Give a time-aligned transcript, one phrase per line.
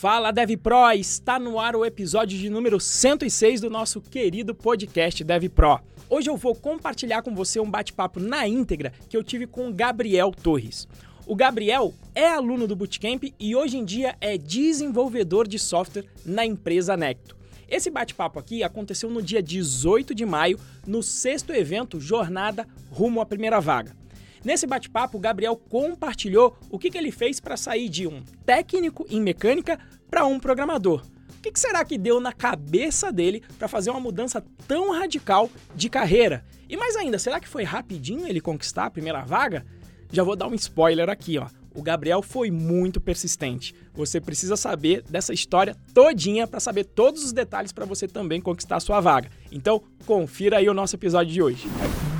[0.00, 5.24] Fala Dev Pro, está no ar o episódio de número 106 do nosso querido podcast
[5.24, 5.80] Dev Pro.
[6.08, 9.74] Hoje eu vou compartilhar com você um bate-papo na íntegra que eu tive com o
[9.74, 10.86] Gabriel Torres.
[11.26, 16.46] O Gabriel é aluno do Bootcamp e hoje em dia é desenvolvedor de software na
[16.46, 17.36] empresa Necto.
[17.68, 23.26] Esse bate-papo aqui aconteceu no dia 18 de maio, no sexto evento Jornada Rumo à
[23.26, 23.96] Primeira Vaga.
[24.44, 29.06] Nesse bate-papo, o Gabriel compartilhou o que, que ele fez para sair de um técnico
[29.08, 29.78] em mecânica
[30.10, 31.04] para um programador.
[31.38, 35.48] O que, que será que deu na cabeça dele para fazer uma mudança tão radical
[35.74, 36.44] de carreira?
[36.68, 39.64] E mais ainda, será que foi rapidinho ele conquistar a primeira vaga?
[40.10, 41.46] Já vou dar um spoiler aqui, ó.
[41.74, 43.72] O Gabriel foi muito persistente.
[43.94, 48.76] Você precisa saber dessa história todinha para saber todos os detalhes para você também conquistar
[48.76, 49.30] a sua vaga.
[49.52, 51.68] Então, confira aí o nosso episódio de hoje.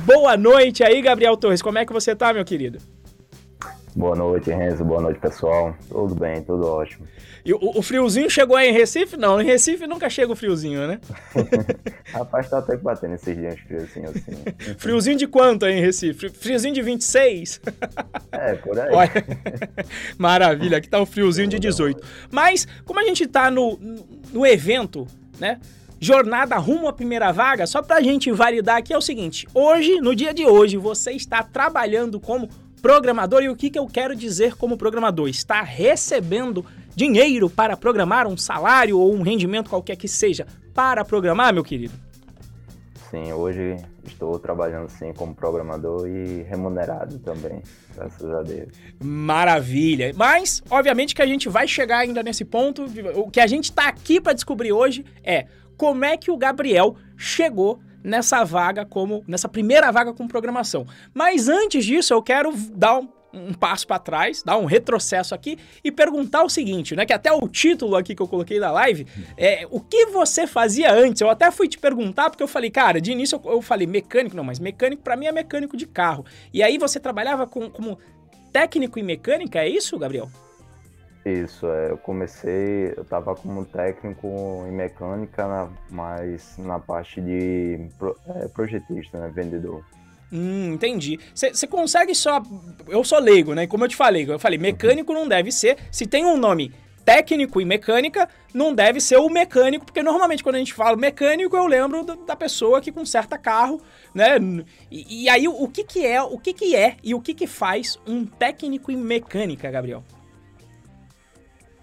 [0.05, 1.61] Boa noite aí, Gabriel Torres.
[1.61, 2.79] Como é que você tá, meu querido?
[3.95, 4.85] Boa noite, Renzo.
[4.85, 5.75] Boa noite, pessoal.
[5.89, 7.07] Tudo bem, tudo ótimo.
[7.43, 9.17] E o, o friozinho chegou aí em Recife?
[9.17, 10.99] Não, em Recife nunca chega o friozinho, né?
[12.13, 14.75] Rapaz, tá até batendo esses dias friozinho assim.
[14.77, 16.29] friozinho de quanto aí em Recife?
[16.29, 17.61] Friozinho de 26?
[18.31, 18.91] é, por aí.
[18.93, 19.11] Olha,
[20.17, 22.01] maravilha, aqui tá um friozinho de 18.
[22.31, 23.79] Mas, como a gente tá no,
[24.31, 25.07] no evento,
[25.39, 25.59] né?
[25.99, 29.99] Jornada rumo à primeira vaga, só para a gente validar aqui é o seguinte: hoje,
[29.99, 32.49] no dia de hoje, você está trabalhando como
[32.81, 35.27] programador e o que, que eu quero dizer como programador?
[35.27, 41.53] Está recebendo dinheiro para programar, um salário ou um rendimento qualquer que seja para programar,
[41.53, 41.93] meu querido?
[43.09, 47.61] Sim, hoje estou trabalhando sim como programador e remunerado também,
[47.95, 48.69] graças a Deus.
[49.01, 50.13] Maravilha.
[50.15, 52.85] Mas, obviamente que a gente vai chegar ainda nesse ponto.
[53.15, 55.47] O que a gente está aqui para descobrir hoje é
[55.79, 60.85] como é que o Gabriel chegou nessa vaga como nessa primeira vaga com programação.
[61.13, 65.57] Mas antes disso, eu quero dar um, um passo para trás, dar um retrocesso aqui
[65.81, 67.05] e perguntar o seguinte, né?
[67.05, 69.07] Que até o título aqui que eu coloquei da live
[69.37, 71.21] é o que você fazia antes.
[71.21, 74.35] Eu até fui te perguntar porque eu falei, cara, de início eu, eu falei mecânico,
[74.35, 76.25] não, mas mecânico para mim é mecânico de carro.
[76.53, 77.97] E aí você trabalhava com, como
[78.51, 80.29] técnico em mecânica, é isso, Gabriel?
[81.29, 84.27] Isso, é, eu comecei, eu estava como técnico
[84.67, 89.83] em mecânica, na, mas na parte de pro, é, projetista, né, vendedor.
[90.31, 91.19] Hum, entendi.
[91.33, 92.41] Você consegue só.
[92.87, 93.65] Eu sou leigo, né?
[93.65, 95.77] Como eu te falei, eu falei, mecânico não deve ser.
[95.91, 96.71] Se tem um nome
[97.03, 101.57] técnico e mecânica, não deve ser o mecânico, porque normalmente quando a gente fala mecânico,
[101.57, 103.81] eu lembro da pessoa que conserta carro,
[104.13, 104.37] né?
[104.91, 107.47] E, e aí o que que é, o que que é e o que que
[107.47, 110.03] faz um técnico em mecânica, Gabriel?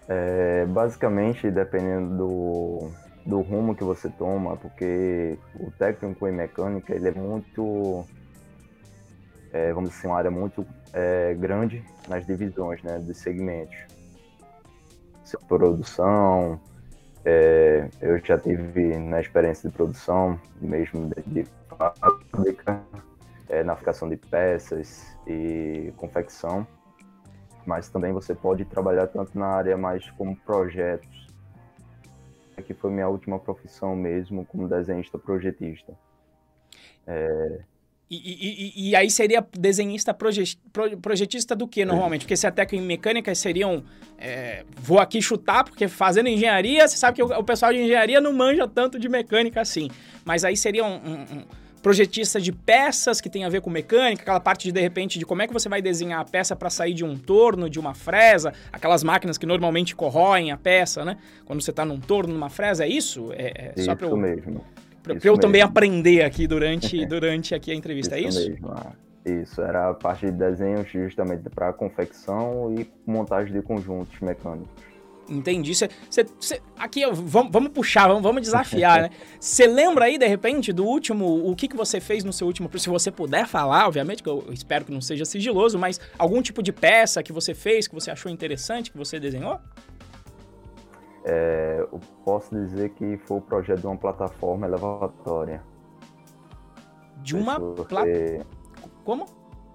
[0.08, 2.90] É, basicamente, dependendo do,
[3.24, 8.04] do rumo que você toma, porque o técnico em mecânica ele é muito,
[9.52, 13.76] é, vamos dizer, uma área muito é, grande nas divisões, né, dos segmentos.
[15.48, 16.60] Produção,
[17.24, 22.80] é, eu já tive na experiência de produção, mesmo de, de fábrica,
[23.48, 26.64] é, na fabricação de peças e confecção
[27.66, 31.26] mas também você pode trabalhar tanto na área mais como projetos,
[32.64, 35.92] que foi minha última profissão mesmo, como desenhista projetista.
[37.06, 37.60] É...
[38.08, 40.56] E, e, e, aí seria desenhista proje,
[41.02, 42.20] projetista do que normalmente?
[42.20, 43.82] Porque se até que em mecânica seriam.
[44.16, 48.20] É, vou aqui chutar, porque fazendo engenharia, você sabe que o, o, pessoal de engenharia
[48.20, 49.90] não manja tanto de mecânica assim.
[50.24, 51.44] Mas aí seria um, um
[51.86, 55.24] projetista de peças que tem a ver com mecânica, aquela parte de de repente de
[55.24, 57.94] como é que você vai desenhar a peça para sair de um torno, de uma
[57.94, 61.16] fresa, aquelas máquinas que normalmente corroem a peça, né?
[61.44, 63.32] Quando você está num torno, numa fresa, é isso?
[63.34, 64.64] É, é isso só para eu, mesmo.
[65.00, 65.38] Pra, eu mesmo.
[65.38, 68.50] também aprender aqui durante, durante aqui a entrevista, isso é isso?
[68.50, 68.72] Mesmo.
[68.72, 68.92] Ah,
[69.24, 74.68] isso, era a parte de desenho justamente para confecção e montagem de conjuntos mecânicos.
[75.28, 75.74] Entendi.
[75.74, 79.10] Cê, cê, cê, aqui, vamos, vamos puxar, vamos, vamos desafiar, né?
[79.40, 82.70] Você lembra aí, de repente, do último, o que, que você fez no seu último...
[82.78, 86.62] Se você puder falar, obviamente, que eu espero que não seja sigiloso, mas algum tipo
[86.62, 89.58] de peça que você fez, que você achou interessante, que você desenhou?
[91.24, 95.62] É, eu posso dizer que foi o projeto de uma plataforma elevatória.
[97.16, 98.46] De uma plataforma...
[99.04, 99.26] Como?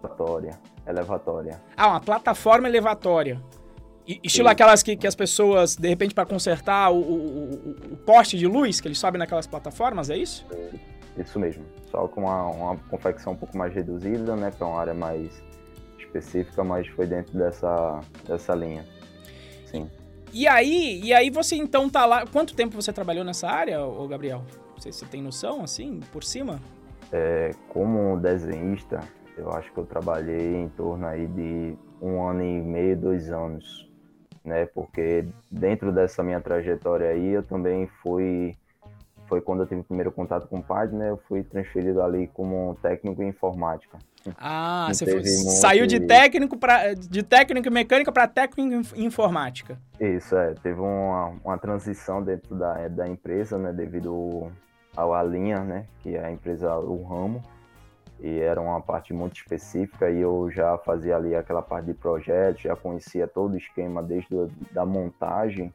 [0.01, 0.59] Elevatória.
[0.87, 1.61] Elevatória.
[1.75, 3.41] Ah, uma plataforma elevatória.
[4.07, 8.47] Estilo aquelas que, que as pessoas, de repente, para consertar o, o, o, poste de
[8.47, 10.45] luz que eles sobem naquelas plataformas, é isso?
[11.17, 11.63] Isso mesmo.
[11.89, 14.51] Só com uma, uma confecção um pouco mais reduzida, né?
[14.51, 15.43] Para uma área mais
[15.99, 18.85] específica, mas foi dentro dessa, dessa linha.
[19.65, 19.89] Sim.
[20.33, 22.25] E aí, e aí você então tá lá.
[22.25, 24.43] Quanto tempo você trabalhou nessa área, ô Gabriel?
[24.77, 26.59] Você, você tem noção, assim, por cima?
[27.11, 29.01] É, como desenhista,
[29.37, 33.90] eu acho que eu trabalhei em torno aí de um ano e meio, dois anos
[34.43, 34.65] né?
[34.65, 38.55] Porque dentro dessa minha trajetória aí, eu também fui
[39.27, 41.09] foi quando eu tive o primeiro contato com o PAD, né?
[41.09, 43.97] Eu fui transferido ali como técnico em informática.
[44.37, 48.61] Ah, você foi, saiu de técnico para de técnico em mecânica para técnico
[48.93, 49.79] em informática.
[49.99, 50.53] Isso, é.
[50.55, 53.71] Teve uma, uma transição dentro da, da empresa, né?
[53.71, 54.51] Devido
[54.97, 55.85] ao Alinha, né?
[56.03, 57.41] Que é a empresa, o ramo.
[58.21, 62.61] E era uma parte muito específica e eu já fazia ali aquela parte de projetos,
[62.61, 65.73] já conhecia todo o esquema desde a da montagem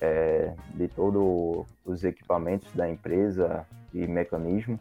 [0.00, 4.80] é, de todos os equipamentos da empresa e mecanismo.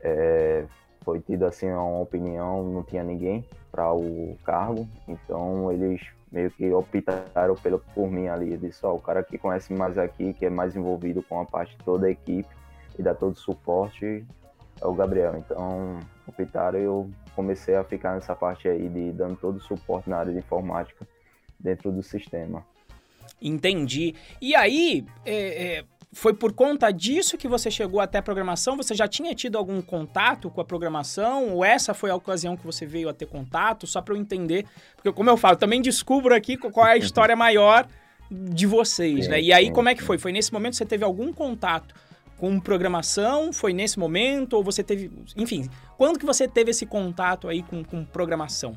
[0.00, 0.64] É,
[1.02, 6.00] foi tido assim uma opinião, não tinha ninguém para o cargo, então eles
[6.32, 8.56] meio que optaram pelo, por mim ali.
[8.56, 11.76] Disse, ó, o cara que conhece mais aqui, que é mais envolvido com a parte
[11.84, 12.48] toda a equipe
[12.98, 14.26] e dá todo o suporte,
[14.80, 15.36] é o Gabriel.
[15.36, 20.08] Então optaram e eu comecei a ficar nessa parte aí de dando todo o suporte
[20.08, 21.06] na área de informática
[21.58, 22.64] dentro do sistema.
[23.40, 24.14] Entendi.
[24.40, 28.76] E aí, é, é, foi por conta disso que você chegou até a programação?
[28.76, 31.50] Você já tinha tido algum contato com a programação?
[31.50, 33.86] Ou essa foi a ocasião que você veio a ter contato?
[33.86, 34.64] Só para eu entender.
[34.94, 37.86] Porque, como eu falo, também descubro aqui qual é a história maior
[38.30, 39.40] de vocês, né?
[39.40, 40.18] E aí, como é que foi?
[40.18, 41.94] Foi nesse momento que você teve algum contato
[42.38, 43.52] com programação?
[43.52, 44.54] Foi nesse momento?
[44.54, 45.10] Ou você teve.
[45.36, 48.74] Enfim, quando que você teve esse contato aí com, com programação?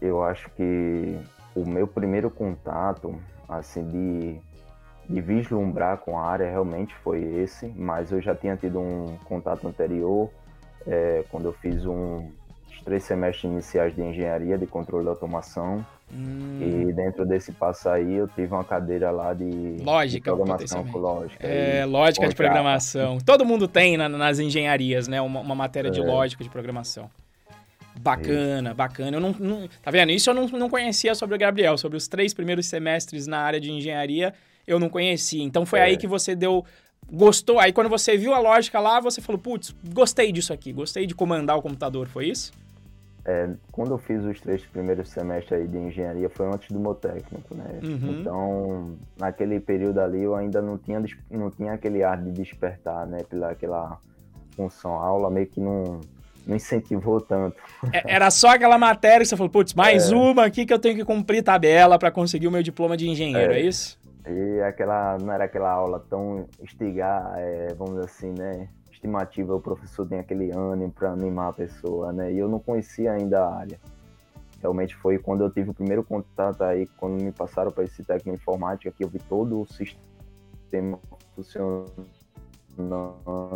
[0.00, 1.16] Eu acho que
[1.54, 3.18] o meu primeiro contato
[3.48, 4.40] assim, de,
[5.08, 9.66] de vislumbrar com a área realmente foi esse, mas eu já tinha tido um contato
[9.66, 10.30] anterior,
[10.86, 12.30] é, quando eu fiz um,
[12.86, 16.60] três semestres iniciais de engenharia de controle de automação, Hum.
[16.60, 20.98] E dentro desse passo aí eu tive uma cadeira lá de, lógica, de programação com
[20.98, 21.46] lógica.
[21.46, 23.18] É, lógica de programação.
[23.18, 25.20] Todo mundo tem na, nas engenharias, né?
[25.20, 25.90] Uma, uma matéria é.
[25.90, 27.10] de lógica de programação.
[27.98, 28.76] Bacana, Isso.
[28.76, 29.16] bacana.
[29.16, 30.12] Eu não, não, tá vendo?
[30.12, 31.76] Isso eu não, não conhecia sobre o Gabriel.
[31.76, 34.32] Sobre os três primeiros semestres na área de engenharia,
[34.66, 35.42] eu não conhecia.
[35.42, 35.84] Então foi é.
[35.84, 36.64] aí que você deu.
[37.10, 37.58] Gostou?
[37.58, 41.16] Aí quando você viu a lógica lá, você falou: putz, gostei disso aqui, gostei de
[41.16, 42.52] comandar o computador, foi isso?
[43.28, 46.94] É, quando eu fiz os três primeiros semestres aí de engenharia foi antes do meu
[46.94, 47.80] técnico, né?
[47.82, 48.20] Uhum.
[48.20, 53.24] Então, naquele período ali eu ainda não tinha, não tinha aquele ar de despertar, né?
[53.28, 53.98] Pela aquela
[54.54, 56.00] função aula, meio que não,
[56.46, 57.56] não incentivou tanto.
[57.92, 60.14] É, era só aquela matéria que você falou, putz, mais é.
[60.14, 63.52] uma aqui que eu tenho que cumprir tabela para conseguir o meu diploma de engenheiro,
[63.52, 63.98] é, é isso?
[64.24, 68.68] E aquela, não era aquela aula tão estigar, é, vamos dizer assim, né?
[68.96, 72.32] Estimativa, o professor tem aquele ânimo para animar a pessoa, né?
[72.32, 73.78] E eu não conhecia ainda a área.
[74.60, 78.30] Realmente foi quando eu tive o primeiro contato aí, quando me passaram para esse técnico
[78.36, 80.98] de informática, que eu vi todo o sistema
[81.34, 81.92] funcionando,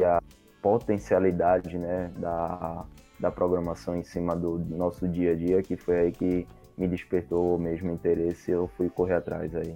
[0.04, 0.22] a
[0.60, 2.84] potencialidade né, da,
[3.19, 6.46] da programação em cima do nosso dia a dia, que foi aí que
[6.76, 9.75] me despertou mesmo interesse e eu fui correr atrás aí.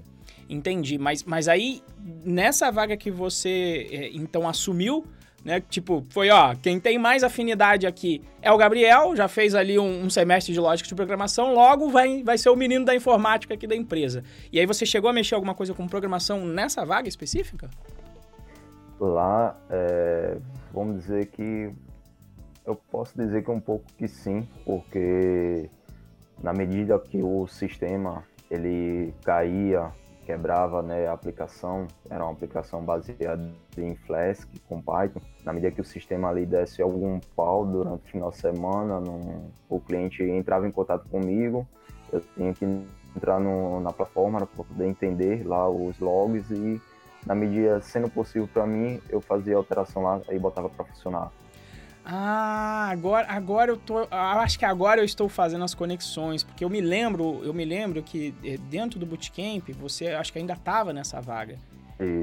[0.48, 5.04] Entendi, mas, mas aí nessa vaga que você é, então assumiu,
[5.44, 5.60] né?
[5.60, 10.04] Tipo, foi ó, quem tem mais afinidade aqui é o Gabriel, já fez ali um,
[10.04, 13.66] um, semestre de lógica de programação, logo vai, vai ser o menino da informática aqui
[13.66, 14.24] da empresa.
[14.50, 17.68] E aí você chegou a mexer alguma coisa com programação nessa vaga específica?
[18.98, 20.38] Lá, é,
[20.72, 21.70] vamos dizer que
[22.64, 25.68] eu posso dizer que um pouco que sim, porque
[26.42, 29.92] na medida que o sistema ele caía,
[30.24, 35.80] quebrava né, a aplicação, era uma aplicação baseada em Flask com Python, na medida que
[35.80, 39.02] o sistema ali desse algum pau durante o final de semana,
[39.68, 41.66] o cliente entrava em contato comigo,
[42.12, 42.64] eu tinha que
[43.16, 46.80] entrar no, na plataforma para poder entender lá os logs e
[47.26, 51.30] na medida sendo possível para mim, eu fazia alteração lá e botava para funcionar.
[52.04, 56.68] Ah, agora, agora eu tô, acho que agora eu estou fazendo as conexões, porque eu
[56.68, 60.92] me lembro, eu me lembro que eh, dentro do bootcamp você acho que ainda estava
[60.92, 61.58] nessa vaga.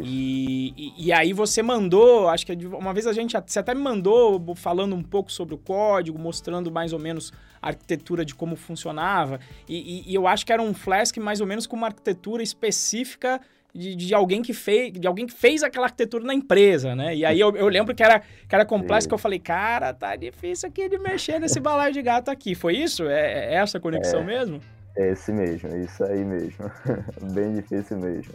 [0.03, 3.81] E, e, e, aí você mandou, acho que uma vez a gente, você até me
[3.81, 8.55] mandou falando um pouco sobre o código, mostrando mais ou menos a arquitetura de como
[8.55, 9.39] funcionava.
[9.67, 12.43] E, e, e eu acho que era um Flask mais ou menos com uma arquitetura
[12.43, 13.39] específica
[13.73, 17.15] de, de, alguém que fez de alguém que fez aquela arquitetura na empresa, né?
[17.15, 20.15] E aí eu, eu lembro que era, que era complexo, que eu falei, cara, tá
[20.15, 22.55] difícil aqui de mexer nesse balaio de gato aqui.
[22.55, 23.03] Foi isso?
[23.07, 24.61] É, é essa conexão é, mesmo?
[24.97, 26.69] É esse mesmo, isso aí mesmo.
[27.33, 28.33] Bem difícil mesmo.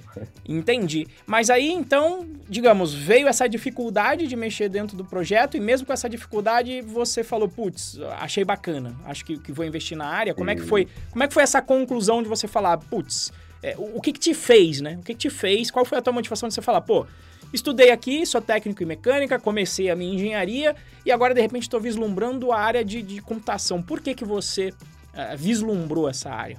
[0.49, 1.07] Entendi.
[1.27, 5.93] Mas aí, então, digamos, veio essa dificuldade de mexer dentro do projeto e mesmo com
[5.93, 10.33] essa dificuldade, você falou, putz, achei bacana, acho que, que vou investir na área.
[10.33, 10.89] Como é que foi?
[11.11, 14.21] Como é que foi essa conclusão de você falar, putz, é, o, o, que, que
[14.21, 14.97] te fez, né?
[15.01, 15.71] O que, que te fez?
[15.71, 17.07] Qual foi a tua motivação de você falar, pô,
[17.53, 21.81] estudei aqui, sou técnico em mecânica, comecei a minha engenharia e agora de repente estou
[21.81, 23.83] vislumbrando a área de, de, computação.
[23.83, 26.59] Por que, que você uh, vislumbrou essa área?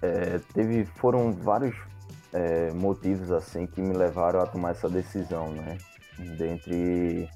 [0.00, 1.76] É, teve, foram vários
[2.32, 5.78] é, motivos assim que me levaram a tomar essa decisão, né?
[6.36, 7.28] Dentre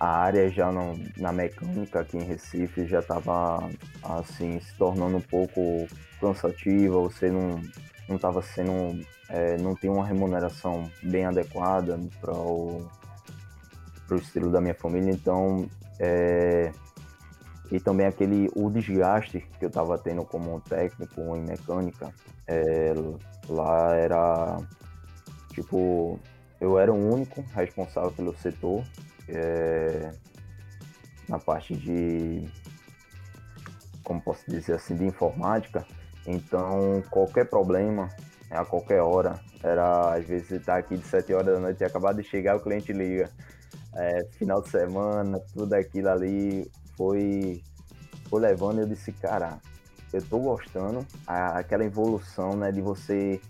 [0.00, 3.70] a área já no, na mecânica aqui em Recife já estava
[4.02, 5.86] assim se tornando um pouco
[6.18, 7.60] cansativa, você não
[8.08, 12.88] não estava sendo é, não tem uma remuneração bem adequada para o
[14.16, 15.68] estilo da minha família, então
[16.00, 16.72] é,
[17.70, 22.12] e também aquele o desgaste que eu estava tendo como técnico em mecânica
[22.46, 22.94] é,
[23.48, 24.56] lá era
[25.52, 26.18] tipo
[26.58, 28.82] eu era o único responsável pelo setor
[29.32, 30.10] é,
[31.28, 32.48] na parte de,
[34.02, 35.86] como posso dizer assim, de informática.
[36.26, 38.08] Então, qualquer problema,
[38.50, 41.84] a qualquer hora, era às vezes estar tá aqui de 7 horas da noite e
[41.84, 43.30] acabar de chegar, o cliente liga.
[43.94, 47.62] É, final de semana, tudo aquilo ali foi,
[48.28, 48.80] foi levando.
[48.80, 49.58] Eu disse, cara,
[50.12, 53.40] eu tô gostando, a, aquela evolução né, de você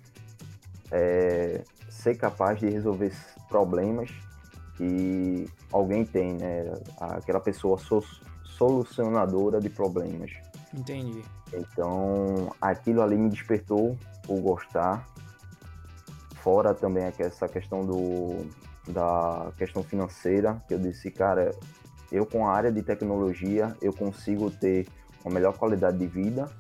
[0.91, 3.13] é, ser capaz de resolver
[3.49, 4.11] problemas
[4.81, 6.73] que alguém tem, né?
[6.99, 8.03] Aquela pessoa so
[8.45, 10.31] solucionadora de problemas.
[10.75, 11.23] Entendi.
[11.53, 15.07] Então, aquilo ali me despertou por gostar.
[16.37, 18.47] Fora também essa questão do
[18.89, 21.55] da questão financeira, que eu disse, cara,
[22.11, 24.89] eu com a área de tecnologia, eu consigo ter
[25.25, 26.51] uma melhor qualidade de vida,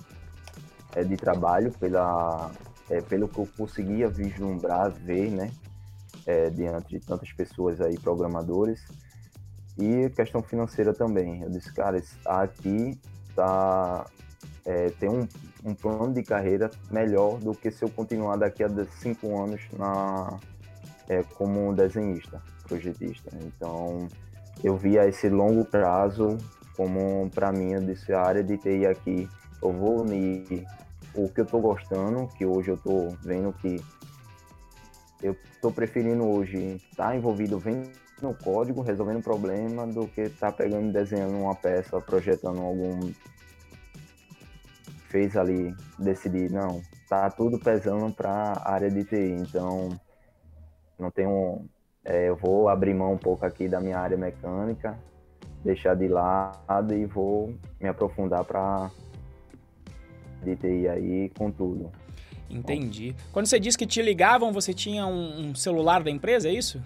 [0.94, 2.50] é, de trabalho, pela,
[2.88, 5.50] é, pelo que eu conseguia vislumbrar, ver, né?
[6.26, 8.80] É, diante de tantas pessoas aí, programadores.
[9.78, 11.42] E questão financeira também.
[11.42, 12.98] Eu disse, cara, aqui
[13.34, 14.06] tá,
[14.64, 15.26] é, tem um,
[15.64, 18.68] um plano de carreira melhor do que se eu continuar daqui a
[19.00, 20.38] cinco anos na,
[21.08, 23.30] é, como desenhista, projetista.
[23.42, 24.08] Então,
[24.62, 26.36] eu via esse longo prazo
[26.76, 29.28] como, para mim, eu disse, a área de TI aqui,
[29.62, 30.66] eu vou unir
[31.14, 33.82] o que eu estou gostando, que hoje eu estou vendo que
[35.22, 37.90] eu estou preferindo hoje estar tá envolvido vendo
[38.42, 43.12] código, resolvendo problema, do que estar tá pegando desenhando uma peça, projetando algum.
[45.08, 49.88] Fez ali, decidir, não, tá tudo pesando para a área de TI, então
[50.98, 51.64] não tenho.
[52.04, 54.96] É, eu vou abrir mão um pouco aqui da minha área mecânica,
[55.64, 58.90] deixar de lado e vou me aprofundar para
[60.42, 61.90] de TI aí com tudo.
[62.50, 63.14] Entendi.
[63.32, 66.82] Quando você disse que te ligavam, você tinha um, um celular da empresa, é isso?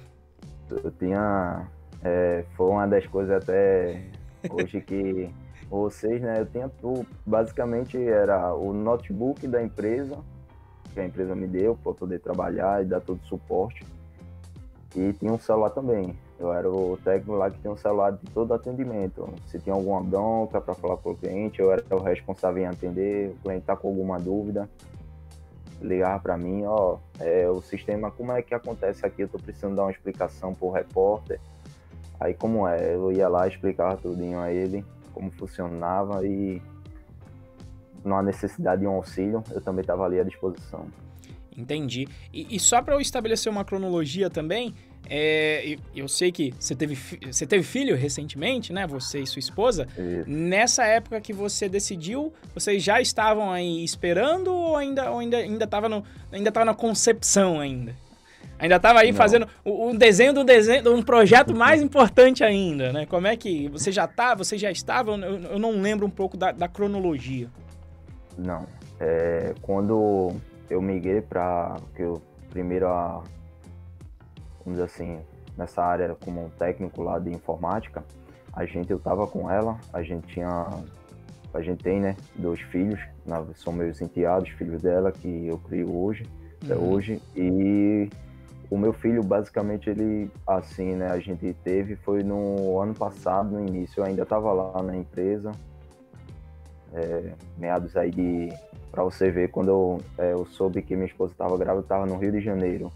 [0.71, 1.67] Eu tinha.
[2.03, 4.03] É, foi uma das coisas até
[4.51, 5.31] hoje que
[5.71, 6.41] vocês, né?
[6.41, 7.07] Eu tinha tudo.
[7.25, 10.19] Basicamente era o notebook da empresa,
[10.93, 13.85] que a empresa me deu para poder trabalhar e dar todo o suporte.
[14.95, 16.17] E tinha um celular também.
[16.39, 19.29] Eu era o técnico lá que tinha um celular de todo atendimento.
[19.47, 23.31] Se tinha alguma bronca para falar com o cliente, eu era o responsável em atender.
[23.31, 24.69] O cliente tá com alguma dúvida,
[25.81, 29.23] ligava para mim, ó, é, o sistema, como é que acontece aqui?
[29.23, 31.41] Eu tô precisando dar uma explicação pro repórter.
[32.19, 36.63] Aí como é, eu ia lá explicar tudinho a ele, como funcionava e
[38.05, 40.87] não há necessidade de um auxílio, eu também estava ali à disposição.
[41.57, 42.09] Entendi.
[42.33, 44.75] E, e só para eu estabelecer uma cronologia também,
[45.09, 46.97] é, eu sei que você teve,
[47.31, 48.87] você teve filho recentemente, né?
[48.87, 49.87] Você e sua esposa.
[49.99, 50.31] Isso.
[50.31, 55.67] Nessa época que você decidiu, vocês já estavam aí esperando ou ainda, ou ainda, ainda,
[55.67, 57.95] tava no, ainda tava na concepção ainda?
[58.59, 59.17] Ainda estava aí não.
[59.17, 63.05] fazendo o, o, desenho do desenho de um projeto mais importante ainda, né?
[63.07, 65.13] Como é que você já tá, você já estava?
[65.13, 67.49] Eu, eu não lembro um pouco da, da cronologia.
[68.39, 68.67] Não.
[68.99, 70.33] É, quando
[70.71, 73.23] eu migrei para que eu primeiro a
[74.65, 75.21] vamos dizer assim,
[75.57, 78.05] nessa área como um técnico lá de informática,
[78.53, 80.69] a gente, eu tava com ela, a gente tinha,
[81.53, 85.95] a gente tem, né, dois filhos, na, são meus enteados, filhos dela, que eu crio
[85.95, 86.27] hoje,
[86.63, 86.93] até uhum.
[86.93, 88.09] hoje, e
[88.71, 93.61] o meu filho, basicamente, ele, assim, né, a gente teve, foi no ano passado, no
[93.61, 95.53] início, eu ainda estava lá na empresa,
[96.93, 98.53] é, meados aí de,
[98.91, 102.07] para você ver, quando eu, é, eu soube que minha esposa estava grávida, eu estava
[102.07, 102.93] no Rio de Janeiro,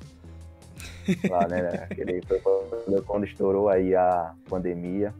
[1.31, 1.89] lá, né?
[2.27, 5.15] Foi quando, quando estourou aí a pandemia.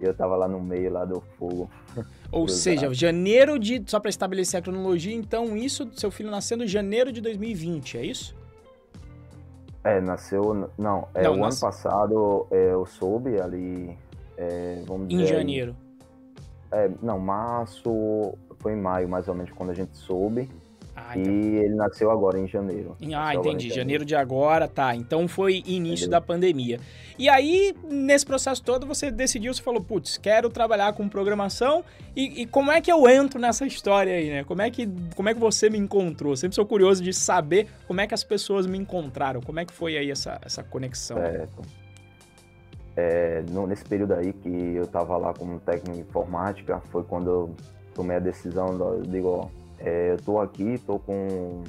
[0.00, 1.70] E eu tava lá no meio lá do fogo.
[2.30, 3.82] Ou seja, janeiro de.
[3.86, 8.04] Só para estabelecer a cronologia, então isso, seu filho nascendo em janeiro de 2020, é
[8.04, 8.36] isso?
[9.82, 10.68] É, nasceu.
[10.76, 11.62] Não, é, não, o nas...
[11.62, 13.96] ano passado é, eu soube ali.
[14.36, 15.22] É, vamos em dizer.
[15.22, 15.76] Em janeiro.
[16.72, 18.34] É, não, março.
[18.58, 20.50] Foi em maio, mais ou menos, quando a gente soube.
[20.96, 21.30] Ah, então.
[21.30, 22.96] E ele nasceu agora em janeiro.
[23.14, 23.68] Ah, entendi.
[23.68, 24.96] Janeiro de agora, tá.
[24.96, 26.10] Então foi início Entendeu?
[26.10, 26.80] da pandemia.
[27.18, 31.84] E aí, nesse processo todo, você decidiu, você falou, putz, quero trabalhar com programação.
[32.14, 34.44] E, e, como é que eu entro nessa história aí, né?
[34.44, 36.34] Como é, que, como é que você me encontrou?
[36.34, 39.42] Sempre sou curioso de saber como é que as pessoas me encontraram.
[39.42, 41.18] Como é que foi aí essa, essa conexão?
[41.18, 41.62] Certo.
[42.96, 47.30] É, no, nesse período aí que eu estava lá como técnico de informática, foi quando
[47.30, 47.54] eu
[47.94, 51.64] tomei a decisão, eu digo, ó, é, eu estou aqui, estou com.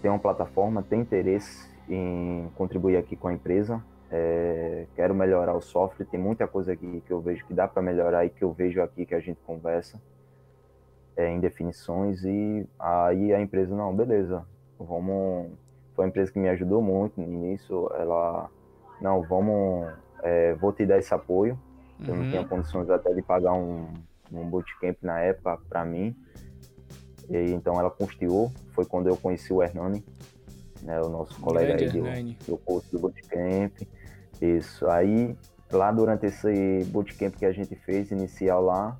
[0.00, 3.82] Tem uma plataforma, tem interesse em contribuir aqui com a empresa.
[4.10, 7.82] É, quero melhorar o software, tem muita coisa aqui que eu vejo que dá para
[7.82, 10.00] melhorar e que eu vejo aqui que a gente conversa
[11.16, 12.24] é, em definições.
[12.24, 14.46] E aí a empresa, não, beleza,
[14.78, 15.52] vamos.
[15.94, 17.90] Foi uma empresa que me ajudou muito no início.
[17.94, 18.48] Ela,
[19.00, 19.92] não, vamos,
[20.22, 21.58] é, vou te dar esse apoio.
[22.06, 22.22] Eu uhum.
[22.22, 23.88] não tinha condições até de pagar um,
[24.32, 26.16] um bootcamp na época para mim.
[27.30, 30.04] E então ela constiou, foi quando eu conheci o Hernani,
[30.82, 33.72] né, o nosso colega aí do, do curso do Bootcamp.
[34.40, 34.88] Isso.
[34.88, 35.36] Aí,
[35.70, 38.96] lá durante esse Bootcamp que a gente fez, inicial lá,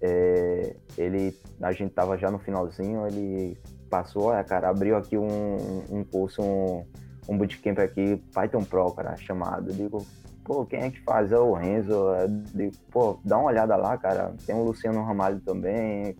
[0.00, 3.58] é, ele, a gente tava já no finalzinho, ele
[3.90, 5.56] passou, olha, cara, abriu aqui um,
[5.90, 6.84] um curso, um,
[7.28, 9.70] um bootcamp aqui, Python Pro, cara, chamado.
[9.70, 10.06] Eu digo,
[10.44, 11.32] pô, quem é que faz?
[11.32, 11.92] É o Renzo.
[11.92, 14.34] Eu digo, pô, dá uma olhada lá, cara.
[14.46, 16.16] Tem o Luciano Ramalho também,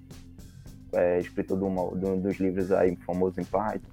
[0.96, 3.88] é, escritor do, do, dos livros aí famoso em Python.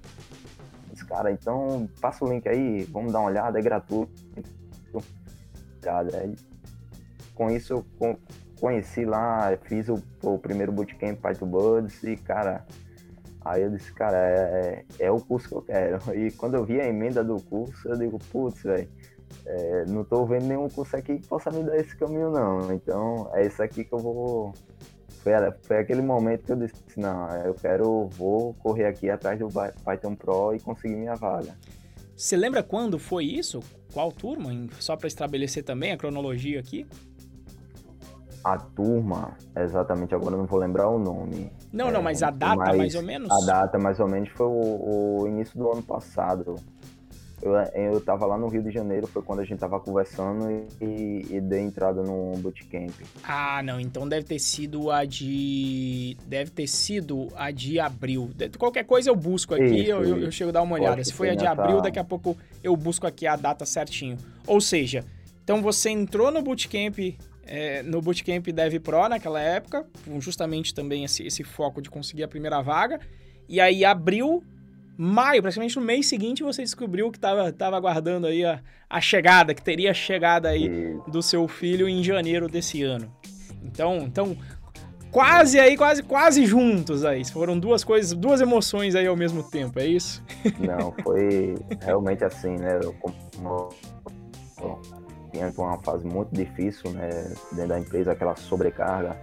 [0.92, 4.12] Esse cara, então passa o link aí, vamos dar uma olhada, é gratuito.
[7.34, 8.18] Com isso eu
[8.60, 12.64] conheci lá, fiz o, o primeiro bootcamp Python Buds e, cara,
[13.44, 15.98] aí eu disse, cara, é, é, é, o curso que eu quero.
[16.14, 18.88] E quando eu vi a emenda do curso, eu digo, putz, velho,
[19.44, 22.72] é, não tô vendo nenhum curso aqui que possa me dar esse caminho, não.
[22.72, 24.54] Então é isso aqui que eu vou
[25.24, 29.48] foi, foi aquele momento que eu disse, não, eu quero, vou correr aqui atrás do
[29.82, 31.56] Python Pro e conseguir minha vaga.
[32.14, 33.60] Você lembra quando foi isso?
[33.92, 34.50] Qual turma?
[34.78, 36.86] Só para estabelecer também a cronologia aqui.
[38.44, 41.50] A turma, exatamente, agora não vou lembrar o nome.
[41.72, 43.30] Não, é, não, mas a data mais, mais ou menos?
[43.30, 46.56] A data mais ou menos foi o, o início do ano passado.
[47.44, 51.26] Eu, eu tava lá no Rio de Janeiro, foi quando a gente tava conversando e,
[51.28, 52.94] e dei entrada no bootcamp.
[53.22, 56.16] Ah, não, então deve ter sido a de.
[56.26, 58.30] Deve ter sido a de abril.
[58.58, 61.04] Qualquer coisa eu busco aqui, isso, eu, eu, chego a dar uma olhada.
[61.04, 61.82] Se foi a de abril, tá...
[61.82, 64.16] daqui a pouco eu busco aqui a data certinho.
[64.46, 65.04] Ou seja,
[65.42, 66.98] então você entrou no bootcamp
[67.46, 72.22] é, no Bootcamp Dev Pro naquela época, com justamente também esse, esse, foco de conseguir
[72.22, 72.98] a primeira vaga.
[73.46, 74.42] E aí abril
[74.96, 79.54] maio, praticamente no mês seguinte, você descobriu que estava tava aguardando aí a, a chegada,
[79.54, 83.12] que teria chegada aí do seu filho em janeiro desse ano.
[83.62, 84.36] Então, então
[85.10, 87.24] quase aí, quase, quase juntos aí.
[87.24, 90.22] Foram duas coisas, duas emoções aí ao mesmo tempo, é isso?
[90.58, 92.80] Não, foi realmente assim, né?
[92.82, 93.14] Eu, como,
[95.32, 97.08] tinha uma fase muito difícil, né?
[97.52, 99.16] Dentro da empresa, aquela sobrecarga,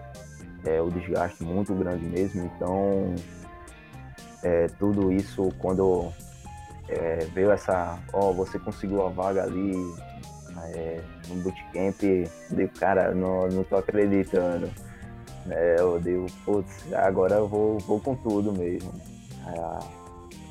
[0.66, 2.50] é, o desgaste muito grande mesmo.
[2.56, 3.16] Então,
[4.44, 6.12] é, tudo isso quando
[6.88, 9.74] é, veio essa, ó, oh, você conseguiu a vaga ali
[10.74, 14.70] é, no bootcamp, eu digo, cara, não, não tô acreditando.
[15.50, 18.92] É, eu digo, putz, agora eu vou, vou com tudo mesmo.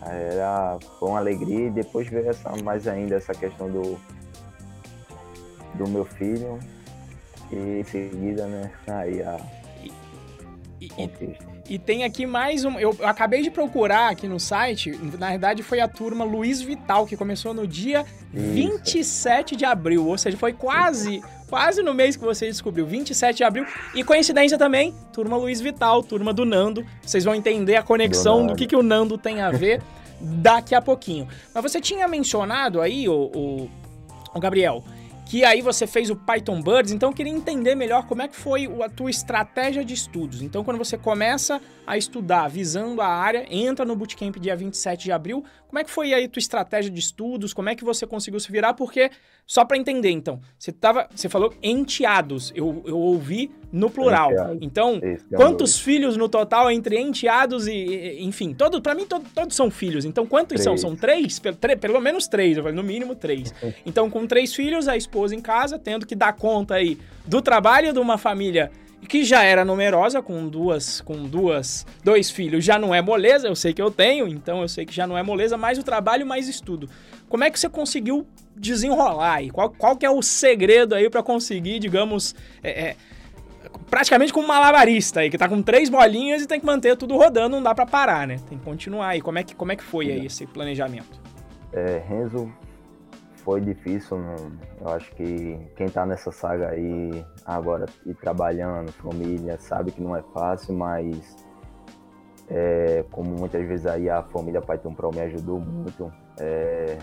[0.02, 3.98] Era, foi uma alegria e depois veio essa, mais ainda essa questão do,
[5.74, 6.58] do meu filho
[7.52, 9.38] e em seguida, né, aí a,
[10.80, 10.90] e, e,
[11.70, 12.78] e, tem aqui mais um.
[12.78, 14.98] Eu, eu, acabei de procurar aqui no site.
[15.18, 18.04] Na verdade, foi a turma Luiz Vital, que começou no dia
[18.34, 18.52] Isso.
[18.52, 20.06] 27 de abril.
[20.06, 21.22] Ou seja, foi quase.
[21.48, 23.66] Quase no mês que você descobriu, 27 de abril.
[23.94, 26.86] E coincidência também, turma Luiz Vital, turma do Nando.
[27.02, 29.82] Vocês vão entender a conexão do, do que, que o Nando tem a ver
[30.20, 31.26] daqui a pouquinho.
[31.52, 33.70] Mas você tinha mencionado aí, o, o,
[34.32, 34.84] o Gabriel,
[35.30, 38.34] que aí você fez o Python Birds, então eu queria entender melhor como é que
[38.34, 40.42] foi a tua estratégia de estudos.
[40.42, 45.12] Então quando você começa a estudar visando a área, entra no Bootcamp dia 27 de
[45.12, 48.08] abril, como é que foi aí a tua estratégia de estudos, como é que você
[48.08, 49.08] conseguiu se virar, porque,
[49.46, 54.30] só para entender então, você, tava, você falou enteados, eu, eu ouvi no plural.
[54.32, 54.58] Enteado.
[54.60, 55.00] Então,
[55.34, 60.04] quantos filhos no total entre enteados e, enfim, todo, para mim todo, todos são filhos,
[60.04, 60.64] então quantos três.
[60.64, 60.76] são?
[60.76, 61.38] São três?
[61.38, 63.54] Pelo, pelo menos três, eu falei, no mínimo três.
[63.86, 67.92] Então com três filhos, a esposa em casa, tendo que dar conta aí do trabalho
[67.92, 68.70] de uma família
[69.08, 73.56] que já era numerosa, com duas, com duas, dois filhos, já não é moleza, eu
[73.56, 76.26] sei que eu tenho, então eu sei que já não é moleza, mais o trabalho,
[76.26, 76.88] mais estudo.
[77.28, 79.50] Como é que você conseguiu desenrolar aí?
[79.50, 82.96] Qual, qual que é o segredo aí para conseguir, digamos, é, é,
[83.88, 87.16] praticamente como um malabarista aí, que tá com três bolinhas e tem que manter tudo
[87.16, 88.36] rodando, não dá para parar, né?
[88.48, 89.20] Tem que continuar aí.
[89.20, 91.20] Como é que, como é que foi aí esse planejamento?
[91.72, 92.52] É, Renzo,
[93.44, 94.18] foi difícil.
[94.80, 100.16] Eu acho que quem tá nessa saga aí agora e trabalhando, família, sabe que não
[100.16, 101.36] é fácil, mas
[102.48, 106.12] é, como muitas vezes aí a família Python Pro me ajudou muito.
[106.38, 106.98] É,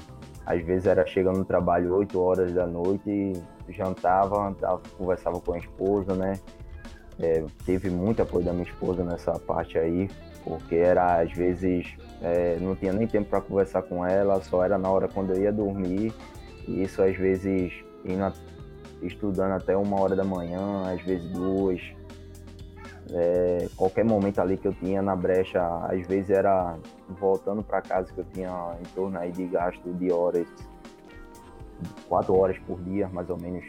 [0.45, 3.33] às vezes era chegando no trabalho 8 horas da noite,
[3.69, 6.39] jantava, tava, conversava com a esposa, né?
[7.19, 10.07] É, teve muito apoio da minha esposa nessa parte aí,
[10.43, 14.77] porque era às vezes é, não tinha nem tempo para conversar com ela, só era
[14.77, 16.13] na hora quando eu ia dormir,
[16.67, 17.73] e isso às vezes
[18.05, 18.31] indo,
[19.01, 21.81] estudando até uma hora da manhã, às vezes duas,
[23.11, 26.77] é, qualquer momento ali que eu tinha na brecha, às vezes era
[27.09, 30.47] voltando para casa que eu tinha em torno aí de gasto de horas,
[32.07, 33.65] quatro horas por dia, mais ou menos,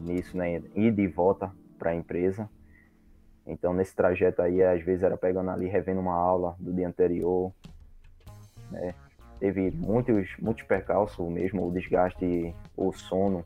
[0.00, 0.62] nisso, né?
[0.74, 2.48] Ida e volta para a empresa.
[3.46, 7.52] Então, nesse trajeto aí, às vezes era pegando ali, revendo uma aula do dia anterior,
[8.70, 8.94] né?
[9.38, 13.44] Teve muitos, muitos percalços mesmo, o desgaste, o sono,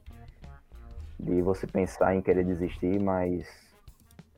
[1.18, 3.48] de você pensar em querer desistir, mas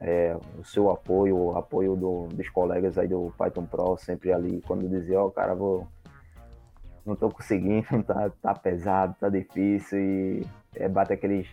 [0.01, 4.63] é, o seu apoio, o apoio do, dos colegas aí do Python Pro, sempre ali,
[4.67, 5.87] quando dizia, ó, oh, cara, vou,
[7.11, 11.47] não tô conseguindo, tá, tá pesado, tá difícil, e é, bate aqueles,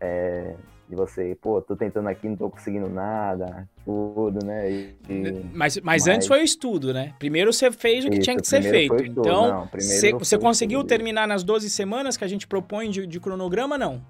[0.00, 0.54] é,
[0.88, 4.70] de você, pô, tô tentando aqui, não tô conseguindo nada, tudo, né?
[4.70, 7.14] E, mas, mas, mas, antes foi o estudo, né?
[7.18, 9.02] Primeiro você fez o que isso, tinha que ser feito.
[9.04, 13.20] Então, não, você, você conseguiu terminar nas 12 semanas que a gente propõe de, de
[13.20, 14.02] cronograma, não?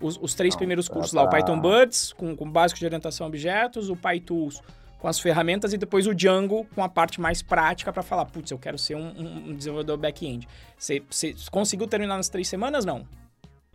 [0.00, 1.22] os, os três Não, primeiros cursos tá...
[1.22, 4.62] lá, o Python Buds, com, com básico de orientação a objetos, o PyTools
[4.98, 8.50] com as ferramentas e depois o Django com a parte mais prática para falar, putz,
[8.50, 10.48] eu quero ser um, um desenvolvedor back-end.
[10.76, 11.02] Você
[11.50, 13.06] conseguiu terminar nas três semanas, não?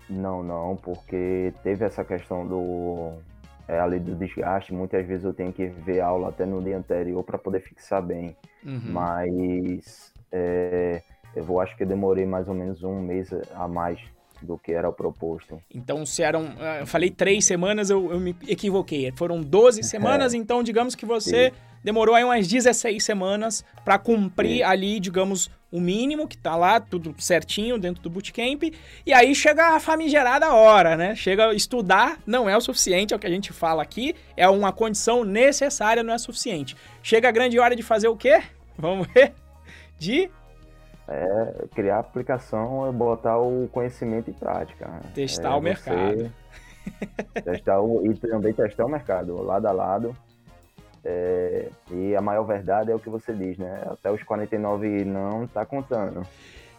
[0.09, 3.13] Não, não, porque teve essa questão do
[3.67, 4.73] é, ali do desgaste.
[4.73, 8.01] Muitas vezes eu tenho que ver a aula até no dia anterior para poder fixar
[8.01, 8.35] bem.
[8.65, 8.81] Uhum.
[8.91, 11.01] Mas é,
[11.35, 13.99] eu vou, acho que demorei mais ou menos um mês a mais
[14.43, 15.61] do que era o proposto.
[15.73, 16.53] Então, se eram.
[16.59, 19.11] Ah, eu falei três semanas, eu, eu me equivoquei.
[19.15, 19.83] Foram 12 é.
[19.83, 20.37] semanas, é.
[20.37, 21.55] então, digamos que você Sim.
[21.83, 24.63] demorou aí umas 16 semanas para cumprir Sim.
[24.63, 28.63] ali, digamos, o mínimo, que tá lá, tudo certinho dentro do bootcamp.
[29.05, 31.15] E aí chega a famigerada hora, né?
[31.15, 34.71] Chega estudar, não é o suficiente, é o que a gente fala aqui, é uma
[34.71, 36.75] condição necessária, não é suficiente.
[37.01, 38.43] Chega a grande hora de fazer o quê?
[38.77, 39.33] Vamos ver?
[39.97, 40.29] De
[41.13, 45.01] é criar aplicação é botar o conhecimento em prática.
[45.13, 46.33] Testar é o mercado.
[47.43, 50.15] testar o, e também testar o mercado, lado a lado.
[51.05, 53.83] É, e a maior verdade é o que você diz, né?
[53.85, 56.25] Até os 49 não tá contando.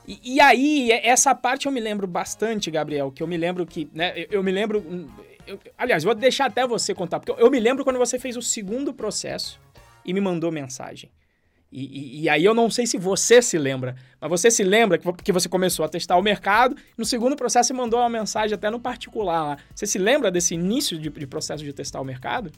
[0.07, 3.88] E, e, aí, essa parte eu me lembro bastante, Gabriel, que eu me lembro que,
[3.94, 4.85] né, eu, eu me lembro,
[5.47, 8.37] eu, aliás, vou deixar até você contar, porque eu, eu me lembro quando você fez
[8.37, 9.61] o segundo processo
[10.05, 11.11] e me mandou mensagem.
[11.77, 14.97] E, e, e, aí eu não sei se você se lembra, mas você se lembra
[14.97, 18.55] que, que você começou a testar o mercado, no segundo processo você mandou uma mensagem
[18.55, 19.59] até no particular lá.
[19.75, 22.53] Você se lembra desse início de, de processo de testar o mercado?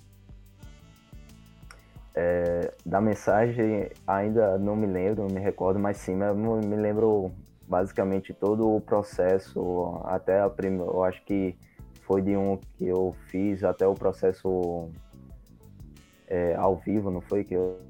[2.14, 7.32] É, da mensagem ainda não me lembro, não me recordo, mas sim, me lembro
[7.66, 11.56] basicamente todo o processo, até a primeira, eu acho que
[12.02, 14.90] foi de um que eu fiz até o processo
[16.28, 17.42] é, ao vivo, não foi?
[17.42, 17.80] Que eu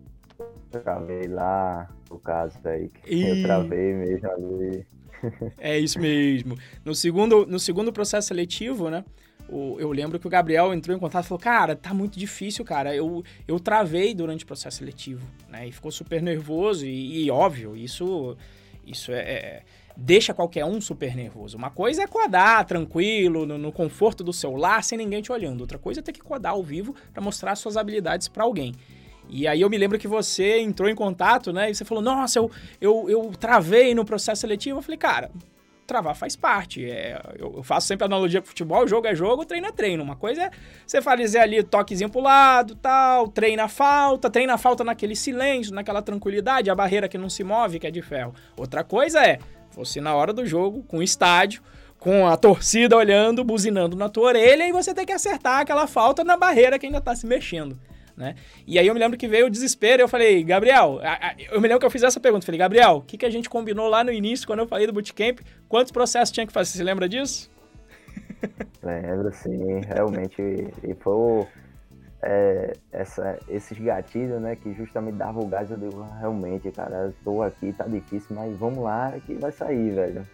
[0.70, 3.28] travei lá, o caso aí, que e...
[3.28, 4.86] eu travei mesmo ali.
[5.58, 6.56] É isso mesmo.
[6.84, 9.04] No segundo, no segundo processo seletivo, né?
[9.48, 12.64] O, eu lembro que o Gabriel entrou em contato e falou: Cara, tá muito difícil,
[12.64, 12.94] cara.
[12.94, 15.68] Eu, eu travei durante o processo seletivo, né?
[15.68, 16.84] E ficou super nervoso.
[16.84, 18.36] E, e óbvio, isso,
[18.84, 19.62] isso é, é,
[19.96, 21.56] deixa qualquer um super nervoso.
[21.56, 25.60] Uma coisa é codar tranquilo, no, no conforto do seu lar, sem ninguém te olhando.
[25.60, 28.74] Outra coisa é ter que codar ao vivo para mostrar suas habilidades para alguém.
[29.28, 31.70] E aí eu me lembro que você entrou em contato, né?
[31.70, 34.78] E você falou, nossa, eu, eu, eu travei no processo seletivo.
[34.78, 35.30] Eu falei, cara,
[35.86, 36.84] travar faz parte.
[36.88, 40.02] É, eu, faço sempre analogia com futebol, jogo é jogo, treino é treino.
[40.02, 40.50] Uma coisa é
[40.86, 45.74] você fazer ali toquezinho pro lado, tal, treina a falta, treina a falta naquele silêncio,
[45.74, 48.34] naquela tranquilidade, a barreira que não se move, que é de ferro.
[48.56, 49.38] Outra coisa é
[49.70, 51.62] você na hora do jogo, com o estádio,
[51.98, 56.22] com a torcida olhando, buzinando na tua orelha e você tem que acertar aquela falta
[56.24, 57.78] na barreira que ainda tá se mexendo
[58.16, 58.34] né?
[58.66, 61.00] E aí eu me lembro que veio o desespero eu falei, Gabriel,
[61.50, 63.50] eu me lembro que eu fiz essa pergunta, falei, Gabriel, o que, que a gente
[63.50, 66.78] combinou lá no início, quando eu falei do bootcamp, quantos processos tinha que fazer?
[66.78, 67.50] Você lembra disso?
[68.82, 71.46] Lembro, sim, realmente, e foi
[72.22, 77.42] é, essa, esses gatilhos, né, que justamente dava o gás, eu digo, realmente, cara, tô
[77.42, 80.26] aqui, tá difícil, mas vamos lá que vai sair, velho.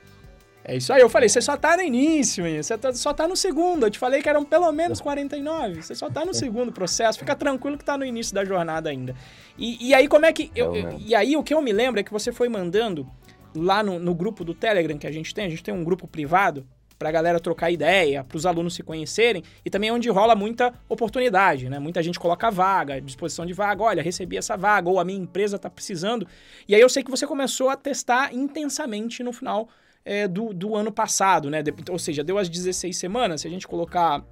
[0.65, 2.63] É isso aí, eu falei, você só tá no início, hein?
[2.63, 3.87] você tá, só tá no segundo.
[3.87, 5.83] Eu te falei que eram pelo menos 49.
[5.83, 7.19] Você só tá no segundo processo.
[7.19, 9.15] Fica tranquilo que tá no início da jornada ainda.
[9.59, 10.53] E, e aí, como é que.
[10.55, 13.11] Eu, eu, e aí, o que eu me lembro é que você foi mandando
[13.55, 16.07] lá no, no grupo do Telegram que a gente tem, a gente tem um grupo
[16.07, 16.67] privado
[17.03, 20.37] para a galera trocar ideia, para os alunos se conhecerem e também é onde rola
[20.37, 21.81] muita oportunidade, né?
[21.81, 25.57] Muita gente coloca vaga, disposição de vaga, olha, recebi essa vaga ou a minha empresa
[25.57, 26.25] está precisando.
[26.69, 29.69] E aí eu sei que você começou a testar intensamente no final
[30.05, 31.63] é, do, do ano passado, né?
[31.63, 34.25] De, ou seja, deu as 16 semanas, se a gente colocar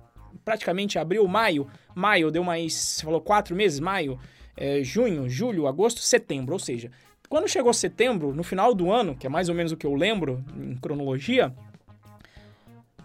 [0.45, 4.19] praticamente abril, maio, maio deu mais, você falou quatro meses, maio,
[4.57, 6.91] é, junho, julho, agosto, setembro, ou seja,
[7.29, 9.95] quando chegou setembro, no final do ano, que é mais ou menos o que eu
[9.95, 11.55] lembro em cronologia,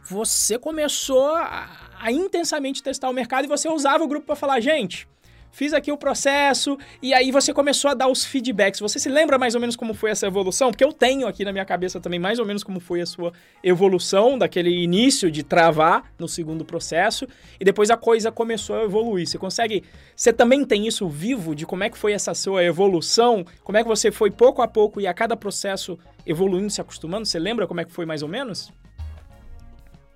[0.03, 4.59] você começou a, a intensamente testar o mercado e você usava o grupo para falar,
[4.59, 5.07] gente,
[5.55, 8.81] fiz aqui o processo, e aí você começou a dar os feedbacks.
[8.81, 10.69] Você se lembra mais ou menos como foi essa evolução?
[10.69, 13.31] Porque eu tenho aqui na minha cabeça também mais ou menos como foi a sua
[13.63, 17.25] evolução, daquele início de travar no segundo processo,
[17.57, 19.25] e depois a coisa começou a evoluir.
[19.25, 19.85] Você consegue.
[20.13, 23.45] Você também tem isso vivo de como é que foi essa sua evolução?
[23.63, 27.25] Como é que você foi pouco a pouco e a cada processo evoluindo, se acostumando?
[27.25, 28.73] Você lembra como é que foi mais ou menos?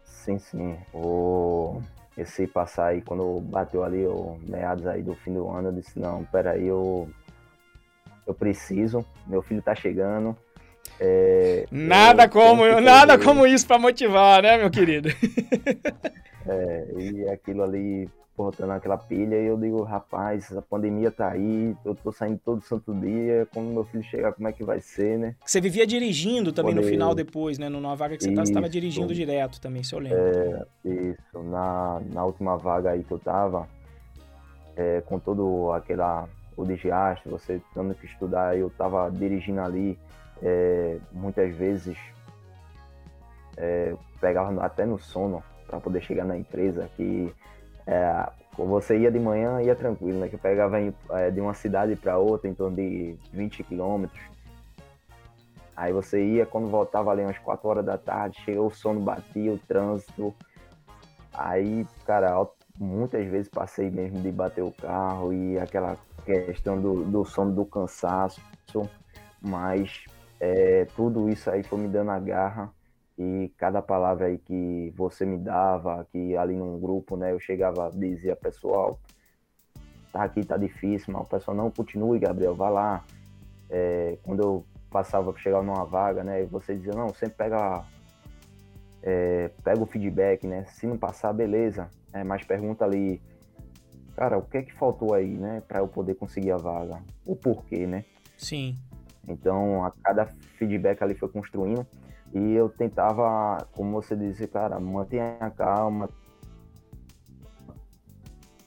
[0.04, 0.78] Sim, sim.
[0.93, 1.82] O
[2.19, 5.97] esse passar aí, quando bateu ali, o meados aí do fim do ano, eu disse,
[5.97, 7.10] não, peraí, eu,
[8.27, 10.36] eu preciso, meu filho tá chegando.
[10.99, 15.10] É, nada como, nada como isso para motivar, né, meu querido?
[16.45, 18.10] é, e aquilo ali
[18.43, 22.62] botando aquela pilha e eu digo, rapaz, a pandemia tá aí, eu tô saindo todo
[22.62, 25.36] santo dia, quando meu filho chegar, como é que vai ser, né?
[25.45, 26.86] Você vivia dirigindo também Poder...
[26.86, 27.67] no final depois, né?
[27.67, 30.17] Numa vaga que você isso, tava dirigindo direto também, se eu lembro.
[30.17, 33.67] É, isso, na, na última vaga aí que eu tava,
[34.75, 39.99] é, com todo aquela, o desgaste, você tendo que estudar, eu tava dirigindo ali,
[40.41, 41.97] é, muitas vezes
[43.58, 47.32] é, pegava até no sono para poder chegar na empresa, que
[47.89, 50.28] é, você ia de manhã, ia tranquilo, né?
[50.28, 54.21] Que eu pegava é, de uma cidade para outra em torno de 20 quilômetros.
[55.75, 59.54] Aí você ia, quando voltava ali umas 4 horas da tarde, chegou o sono, batia,
[59.54, 60.36] o trânsito.
[61.34, 62.45] Aí, cara,
[62.78, 67.65] muitas vezes passei mesmo de bater o carro e aquela questão do, do sono, do
[67.65, 68.39] cansaço.
[69.41, 70.06] Mas
[70.39, 72.69] é, tudo isso aí foi me dando a garra
[73.19, 77.91] e cada palavra aí que você me dava, que ali num grupo, né, eu chegava,
[77.93, 78.97] dizia, pessoal,
[80.13, 83.03] tá aqui, tá difícil, mas o pessoal não continue, Gabriel, vá lá.
[83.69, 87.84] É, quando eu passava, chegar numa vaga, né, você dizia, não, sempre pega,
[89.03, 93.21] é, pega o feedback, né, se não passar, beleza, é, mas pergunta ali,
[94.15, 97.03] cara, o que é que faltou aí, né, para eu poder conseguir a vaga?
[97.25, 98.05] O porquê, né?
[98.38, 98.77] Sim.
[99.27, 100.25] Então, a cada
[100.58, 101.86] feedback ali foi construindo.
[102.33, 106.09] E eu tentava, como você disse, cara, mantenha a calma.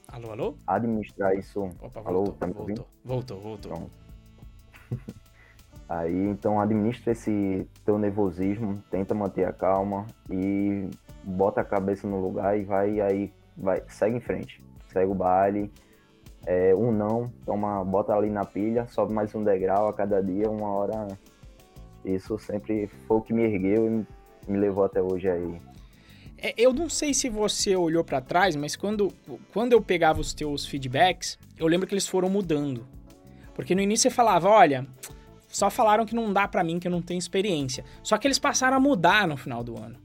[0.09, 0.55] Alô, alô?
[0.67, 1.71] Administrar isso.
[1.81, 2.85] Opa, alô, voltou, tá me ouvindo?
[3.05, 3.73] Voltou, voltou.
[3.73, 3.91] Então,
[5.89, 10.91] aí, então, administra esse teu nervosismo, tenta manter a calma e
[11.23, 14.63] bota a cabeça no lugar e vai aí, vai, segue em frente.
[14.89, 15.73] Segue o baile.
[16.45, 20.51] É, um não, toma, bota ali na pilha, sobe mais um degrau a cada dia,
[20.51, 21.07] uma hora
[22.05, 25.61] isso sempre foi o que me ergueu e me levou até hoje aí.
[26.39, 29.13] É, eu não sei se você olhou para trás, mas quando,
[29.53, 32.87] quando eu pegava os teus feedbacks, eu lembro que eles foram mudando.
[33.55, 34.87] Porque no início você falava, olha,
[35.47, 37.85] só falaram que não dá para mim, que eu não tenho experiência.
[38.03, 39.97] Só que eles passaram a mudar no final do ano.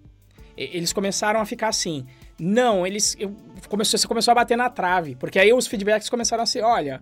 [0.55, 2.05] Eles começaram a ficar assim,
[2.39, 3.15] não, eles.
[3.19, 3.35] Eu,
[3.69, 5.15] começou, você começou a bater na trave.
[5.15, 7.01] Porque aí os feedbacks começaram a ser, olha,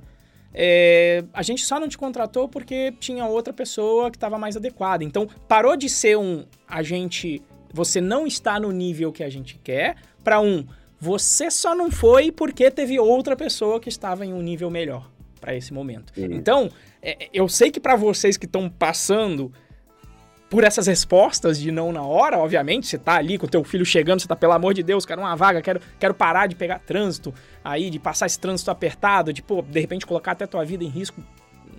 [0.57, 5.03] é, a gente só não te contratou porque tinha outra pessoa que estava mais adequada.
[5.03, 7.41] Então, parou de ser um a gente,
[7.73, 10.65] você não está no nível que a gente quer, para um
[10.97, 15.53] você só não foi porque teve outra pessoa que estava em um nível melhor para
[15.53, 16.13] esse momento.
[16.17, 19.51] Então, é, eu sei que para vocês que estão passando
[20.55, 23.85] por essas respostas de não na hora, obviamente, você tá ali com o teu filho
[23.85, 26.79] chegando, você tá, pelo amor de Deus, quero uma vaga, quero, quero parar de pegar
[26.79, 30.81] trânsito aí, de passar esse trânsito apertado, de, pô, de repente colocar até tua vida
[30.81, 31.21] em risco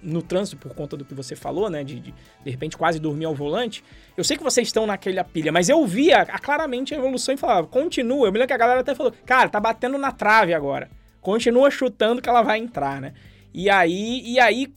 [0.02, 3.24] no trânsito por conta do que você falou, né, de, de, de repente quase dormir
[3.24, 3.82] ao volante.
[4.14, 7.66] Eu sei que vocês estão naquela pilha, mas eu via claramente a evolução e falava,
[7.66, 8.26] continua.
[8.26, 10.90] Eu me lembro que a galera até falou, cara, tá batendo na trave agora.
[11.22, 13.14] Continua chutando que ela vai entrar, né?
[13.54, 14.70] E aí, e aí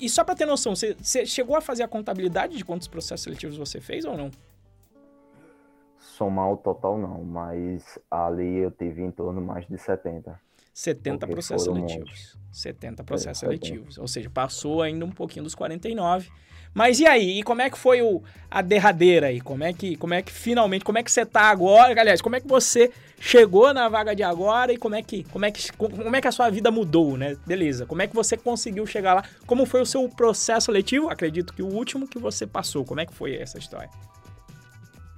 [0.00, 3.24] e só para ter noção, você, você chegou a fazer a contabilidade de quantos processos
[3.24, 4.30] seletivos você fez ou não?
[5.98, 10.40] Somar o total não, mas ali eu tive em torno mais de 70.
[10.72, 12.38] 70 processos seletivos.
[12.52, 13.98] 70 processos é, seletivos.
[13.98, 16.30] Ou seja, passou ainda um pouquinho dos 49.
[16.72, 17.40] Mas e aí?
[17.40, 19.40] E como é que foi o, a derradeira aí?
[19.40, 22.00] Como é que, como é que finalmente, como é que você tá agora?
[22.00, 25.44] Aliás, como é que você chegou na vaga de agora e como é que, como
[25.44, 27.36] é que, como é que a sua vida mudou, né?
[27.46, 27.86] Beleza.
[27.86, 29.24] Como é que você conseguiu chegar lá?
[29.46, 31.10] Como foi o seu processo seletivo?
[31.10, 32.84] Acredito que o último que você passou.
[32.84, 33.90] Como é que foi essa história?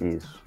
[0.00, 0.42] Isso.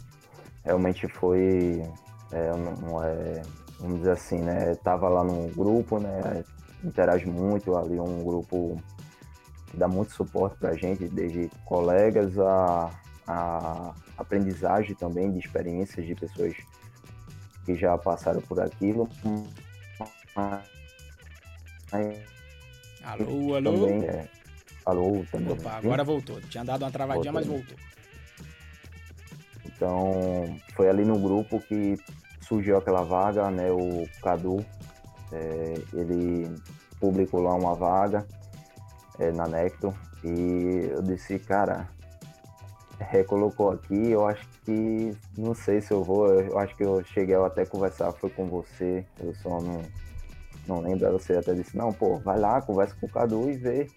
[0.63, 1.83] Realmente foi,
[2.31, 3.41] é, um, é,
[3.79, 4.75] vamos dizer assim, né?
[4.83, 6.43] Tava lá no grupo, né?
[6.83, 8.81] Interage muito ali, um grupo
[9.75, 12.91] que dá muito suporte para a gente, desde colegas a,
[13.27, 16.55] a aprendizagem também de experiências de pessoas
[17.65, 19.09] que já passaram por aquilo.
[23.03, 23.85] Alô, alô.
[23.85, 24.27] Também, é,
[24.85, 25.53] alô, também.
[25.53, 26.39] Opa, agora voltou.
[26.41, 27.53] Tinha dado uma travadinha, voltou.
[27.53, 27.77] mas voltou.
[29.65, 31.97] Então, foi ali no grupo que
[32.41, 33.69] surgiu aquela vaga, né?
[33.71, 34.65] O Cadu,
[35.33, 36.49] é, ele
[36.97, 38.25] publicou lá uma vaga
[39.19, 39.93] é, na Necton.
[40.23, 41.87] E eu disse, cara,
[42.99, 47.35] recolocou aqui, eu acho que não sei se eu vou, eu acho que eu cheguei
[47.35, 49.81] a até conversar, foi com você, eu só não,
[50.67, 53.87] não lembro, você até disse, não, pô, vai lá, conversa com o Cadu e vê,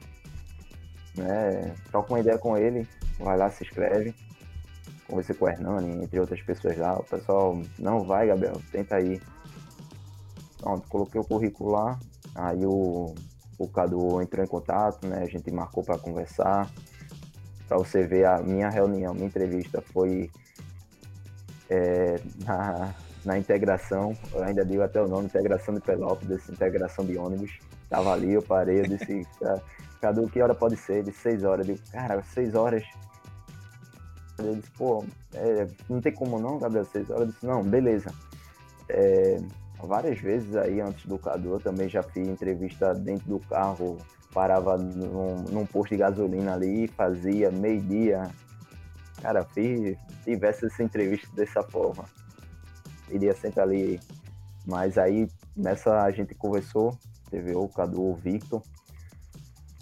[1.17, 2.87] né, troca uma ideia com ele,
[3.19, 4.15] vai lá, se inscreve,
[5.09, 9.21] conversei com o Hernani, entre outras pessoas lá, o pessoal, não vai, Gabriel, tenta aí.
[10.59, 11.99] Pronto, coloquei o currículo lá,
[12.35, 13.15] aí o
[13.59, 15.23] o Cadu entrou em contato, né?
[15.23, 16.71] A gente marcou para conversar.
[17.67, 20.31] Para você ver, a minha reunião, minha entrevista foi
[21.69, 22.95] é, na,
[23.25, 27.59] na integração, eu ainda digo até o nome, integração de Pelópolis, integração de ônibus.
[27.91, 29.27] Tava ali, eu parei, eu disse,
[30.01, 31.03] Cadu, que hora pode ser?
[31.03, 31.69] De seis horas.
[31.69, 32.85] Eu digo, cara, seis horas.
[34.39, 37.23] Ele disse, pô, é, não tem como não, Gabriel, seis horas.
[37.23, 38.11] Eu disse, não, beleza.
[38.89, 39.39] É,
[39.87, 43.99] várias vezes aí antes do Cadu, eu também já fiz entrevista dentro do carro,
[44.33, 48.29] parava num, num posto de gasolina ali, fazia meio-dia.
[49.23, 52.05] Cara, fiz diversas entrevistas dessa forma.
[53.09, 54.01] Iria sempre ali.
[54.67, 56.97] Mas aí nessa a gente conversou,
[57.31, 58.63] teve o Cadu, o Victor,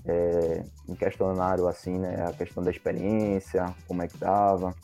[0.05, 2.25] é, em questionário assim, né?
[2.27, 4.75] A questão da experiência, como é que tava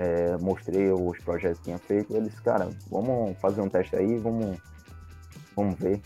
[0.00, 2.16] é, mostrei os projetos que tinha feito.
[2.16, 4.58] Ele disse, cara, vamos fazer um teste aí, vamos,
[5.54, 6.00] vamos ver.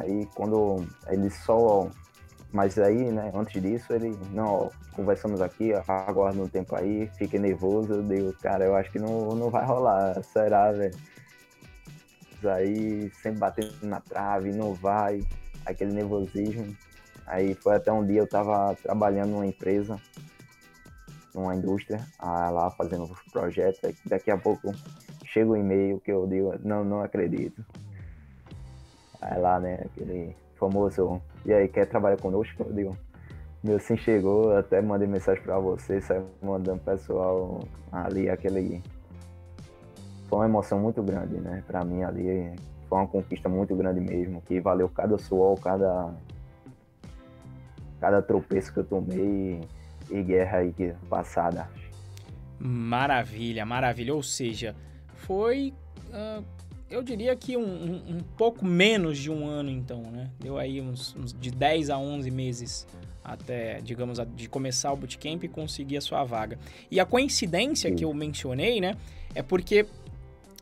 [0.00, 1.88] Aí quando ele só.
[2.52, 7.92] Mas aí, né, antes disso, ele, não, conversamos aqui, aguarda um tempo aí, fiquei nervoso,
[7.92, 10.96] eu digo, cara, eu acho que não, não vai rolar, será, velho?
[12.44, 15.22] Aí sempre batendo na trave, não vai,
[15.66, 16.74] aquele nervosismo.
[17.26, 20.00] Aí foi até um dia eu tava trabalhando numa empresa
[21.36, 23.80] numa indústria lá fazendo um projetos.
[24.06, 24.72] Daqui a pouco
[25.24, 27.64] chega o um e-mail que eu digo, não, não acredito.
[29.20, 32.62] Aí lá, né, aquele famoso, e aí, quer trabalhar conosco?
[32.62, 32.96] Eu digo,
[33.62, 37.60] meu sim chegou, até mandei mensagem para você, saiu mandando pessoal
[37.92, 38.82] ali, aquele.
[40.28, 41.62] Foi uma emoção muito grande, né?
[41.66, 42.56] Para mim ali
[42.88, 46.14] foi uma conquista muito grande mesmo, que valeu cada suor, cada
[48.00, 49.60] cada tropeço que eu tomei,
[50.10, 50.74] e guerra aí
[51.08, 51.68] passada.
[52.58, 54.14] Maravilha, maravilha.
[54.14, 54.74] Ou seja,
[55.14, 55.72] foi,
[56.08, 56.44] uh,
[56.90, 60.30] eu diria que um, um, um, pouco menos de um ano então, né?
[60.40, 62.86] Deu aí uns, uns de 10 a 11 meses
[63.22, 66.56] até, digamos, de começar o bootcamp e conseguir a sua vaga.
[66.88, 67.96] E a coincidência Sim.
[67.96, 68.94] que eu mencionei, né,
[69.34, 69.84] é porque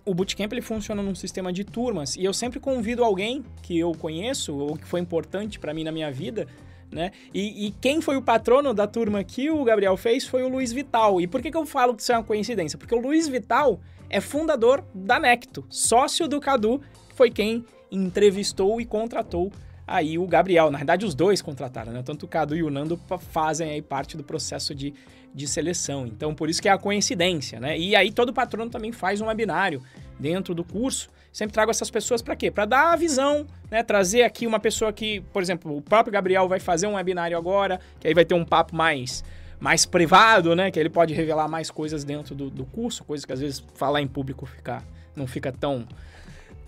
[0.04, 3.92] o bootcamp ele funciona num sistema de turmas e eu sempre convido alguém que eu
[3.92, 6.46] conheço ou que foi importante para mim na minha vida
[6.94, 7.10] né?
[7.34, 10.72] E, e, quem foi o patrono da turma que o Gabriel fez foi o Luiz
[10.72, 11.20] Vital.
[11.20, 12.78] E por que, que eu falo que isso é uma coincidência?
[12.78, 16.80] Porque o Luiz Vital é fundador da Necto, sócio do Cadu,
[17.14, 19.52] foi quem entrevistou e contratou
[19.86, 20.70] aí o Gabriel.
[20.70, 22.02] Na verdade, os dois contrataram, né?
[22.02, 22.98] Tanto o Cadu e o Nando
[23.30, 24.94] fazem aí parte do processo de,
[25.34, 26.06] de seleção.
[26.06, 27.78] Então, por isso que é a coincidência, né?
[27.78, 29.82] E aí todo patrono também faz um webinário
[30.18, 32.48] dentro do curso sempre trago essas pessoas para quê?
[32.48, 33.82] Para dar a visão, né?
[33.82, 37.80] Trazer aqui uma pessoa que, por exemplo, o próprio Gabriel vai fazer um webinário agora,
[37.98, 39.24] que aí vai ter um papo mais
[39.58, 40.70] mais privado, né?
[40.70, 44.00] Que ele pode revelar mais coisas dentro do, do curso, coisas que às vezes falar
[44.00, 44.82] em público fica,
[45.16, 45.86] não fica tão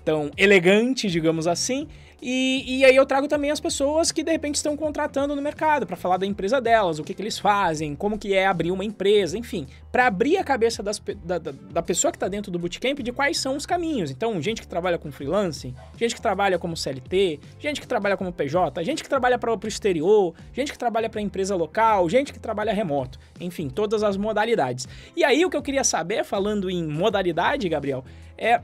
[0.05, 1.87] tão elegante, digamos assim.
[2.21, 5.87] E, e aí eu trago também as pessoas que de repente estão contratando no mercado
[5.87, 8.85] para falar da empresa delas, o que, que eles fazem, como que é abrir uma
[8.85, 12.59] empresa, enfim, para abrir a cabeça das, da, da, da, pessoa que está dentro do
[12.59, 14.11] bootcamp de quais são os caminhos.
[14.11, 18.33] Então, gente que trabalha com freelancing, gente que trabalha como CLT, gente que trabalha como
[18.33, 22.41] PJ, gente que trabalha para o exterior, gente que trabalha para empresa local, gente que
[22.41, 24.89] trabalha remoto, enfim, todas as modalidades.
[25.15, 28.05] E aí o que eu queria saber, falando em modalidade, Gabriel,
[28.39, 28.61] é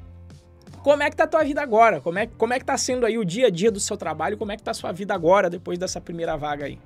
[0.82, 2.00] como é que tá a tua vida agora?
[2.00, 4.36] Como é, como é que tá sendo aí o dia a dia do seu trabalho?
[4.36, 6.78] Como é que tá a sua vida agora, depois dessa primeira vaga aí?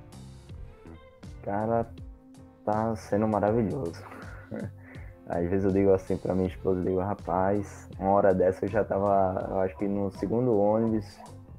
[1.43, 1.87] Cara,
[2.63, 4.01] tá sendo maravilhoso.
[5.27, 8.69] Às vezes eu digo assim pra minha esposa, eu digo, rapaz, uma hora dessa eu
[8.69, 11.05] já tava, eu acho que no segundo ônibus,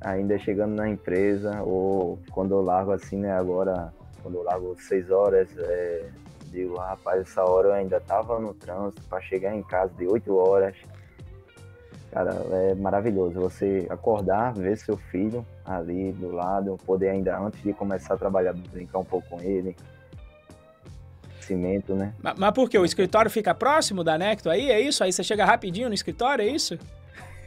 [0.01, 5.11] ainda chegando na empresa, ou quando eu largo assim, né, agora, quando eu largo seis
[5.11, 6.09] horas, é,
[6.51, 10.35] digo, rapaz, essa hora eu ainda tava no trânsito para chegar em casa de oito
[10.35, 10.75] horas.
[12.11, 17.75] Cara, é maravilhoso você acordar, ver seu filho ali do lado, poder ainda antes de
[17.75, 19.77] começar a trabalhar, brincar um pouco com ele,
[21.49, 22.13] cimento, né?
[22.23, 22.79] Mas, mas por quê?
[22.79, 24.71] O escritório fica próximo da Necto aí?
[24.71, 25.03] É isso?
[25.03, 26.79] Aí você chega rapidinho no escritório, é isso?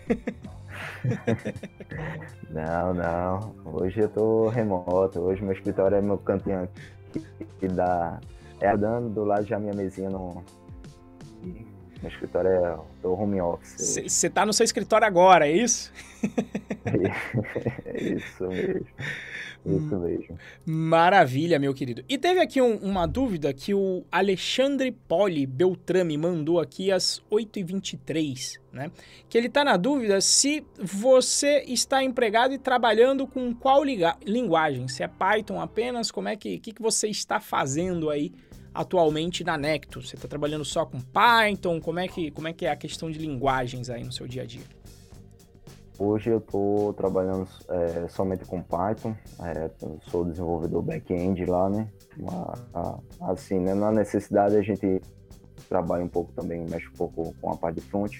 [2.49, 3.55] não, não.
[3.65, 5.19] Hoje eu tô remoto.
[5.19, 7.25] Hoje meu escritório é meu cantinho aqui,
[7.59, 8.19] que dá.
[8.59, 10.43] É dando do lado já minha mesinha no.
[12.01, 13.99] Meu escritório é do home office.
[14.07, 15.93] Você tá no seu escritório agora, é isso?
[17.85, 18.87] é isso mesmo.
[19.63, 20.39] Isso mesmo.
[20.65, 22.03] Maravilha, meu querido.
[22.09, 28.59] E teve aqui um, uma dúvida que o Alexandre Poli Beltrame mandou aqui às 8h23,
[28.73, 28.91] né?
[29.29, 33.83] Que ele está na dúvida se você está empregado e trabalhando com qual
[34.25, 34.87] linguagem.
[34.87, 38.31] Se é Python apenas, como é que, que, que você está fazendo aí
[38.73, 40.01] atualmente na Necto?
[40.01, 41.79] Você está trabalhando só com Python?
[41.79, 44.43] Como é, que, como é que é a questão de linguagens aí no seu dia
[44.43, 44.63] a dia?
[45.99, 49.69] Hoje eu estou trabalhando é, somente com Python, é,
[50.09, 51.87] sou desenvolvedor back-end lá, né?
[53.21, 54.99] assim, né, na necessidade a gente
[55.69, 58.13] trabalha um pouco também, mexe um pouco com a parte de front,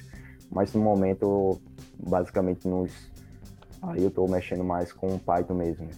[0.52, 1.60] mas no momento,
[1.97, 2.91] basicamente, nos,
[3.82, 5.89] aí eu estou mexendo mais com Python mesmo.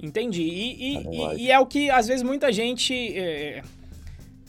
[0.00, 0.42] Entendi.
[0.42, 2.94] E, e, e, é o que às vezes muita gente.
[3.16, 3.62] É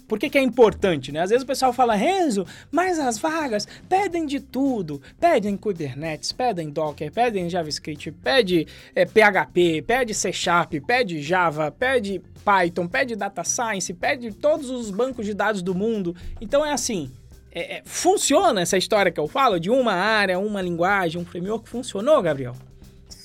[0.07, 1.21] por que, que é importante, né?
[1.21, 5.01] Às vezes o pessoal fala, Renzo, mas as vagas pedem de tudo.
[5.19, 12.21] Pedem Kubernetes, pedem Docker, pedem JavaScript, pede é, PHP, pede C Sharp, pede Java, pede
[12.45, 16.15] Python, pede Data Science, pede todos os bancos de dados do mundo.
[16.39, 17.11] Então é assim,
[17.51, 21.67] é, é, funciona essa história que eu falo de uma área, uma linguagem, um framework?
[21.67, 22.55] Funcionou, Gabriel?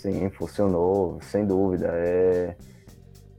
[0.02, 1.88] Sim, funcionou, sem dúvida.
[1.92, 2.56] É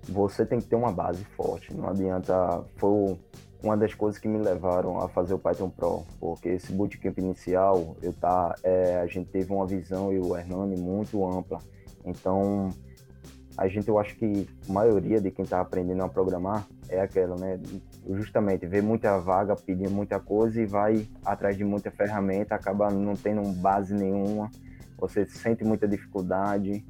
[0.08, 1.74] você tem que ter uma base forte.
[1.74, 2.64] Não adianta.
[2.78, 3.18] Foi
[3.64, 7.96] uma das coisas que me levaram a fazer o Python Pro, porque esse bootcamp inicial,
[8.02, 11.60] eu tá, é, a gente teve uma visão e o Hernani muito ampla.
[12.06, 12.70] Então,
[13.58, 17.38] a gente, eu acho que a maioria de quem está aprendendo a programar é aquela,
[17.38, 17.58] né?
[18.10, 23.14] Justamente, vê muita vaga pedindo muita coisa e vai atrás de muita ferramenta, acaba não
[23.14, 24.52] tendo base nenhuma,
[24.98, 26.84] você sente muita dificuldade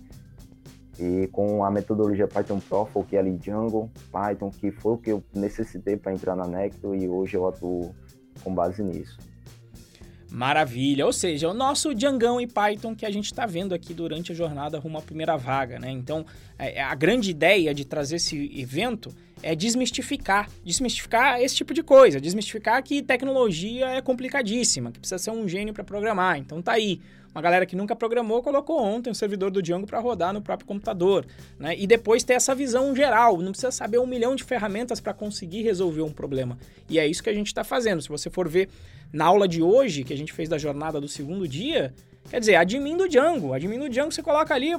[0.99, 5.23] e com a metodologia Python Pro, foquei ali Django, Python, que foi o que eu
[5.33, 7.95] necessitei para entrar na Necto e hoje eu atuo
[8.43, 9.17] com base nisso.
[10.33, 14.31] Maravilha, ou seja, o nosso Djangão e Python que a gente está vendo aqui durante
[14.31, 15.91] a jornada rumo à primeira vaga, né?
[15.91, 16.25] Então,
[16.57, 22.19] é, a grande ideia de trazer esse evento é desmistificar, desmistificar esse tipo de coisa,
[22.19, 26.39] desmistificar que tecnologia é complicadíssima, que precisa ser um gênio para programar.
[26.39, 26.99] Então tá aí,
[27.33, 30.67] uma galera que nunca programou colocou ontem o servidor do Django para rodar no próprio
[30.67, 31.25] computador,
[31.59, 31.75] né?
[31.77, 35.63] E depois ter essa visão geral, não precisa saber um milhão de ferramentas para conseguir
[35.63, 36.57] resolver um problema.
[36.89, 38.01] E é isso que a gente está fazendo.
[38.01, 38.69] Se você for ver
[39.11, 41.93] na aula de hoje, que a gente fez da jornada do segundo dia,
[42.29, 43.53] quer dizer, admin do Django.
[43.53, 44.71] Admin do Django você coloca ali,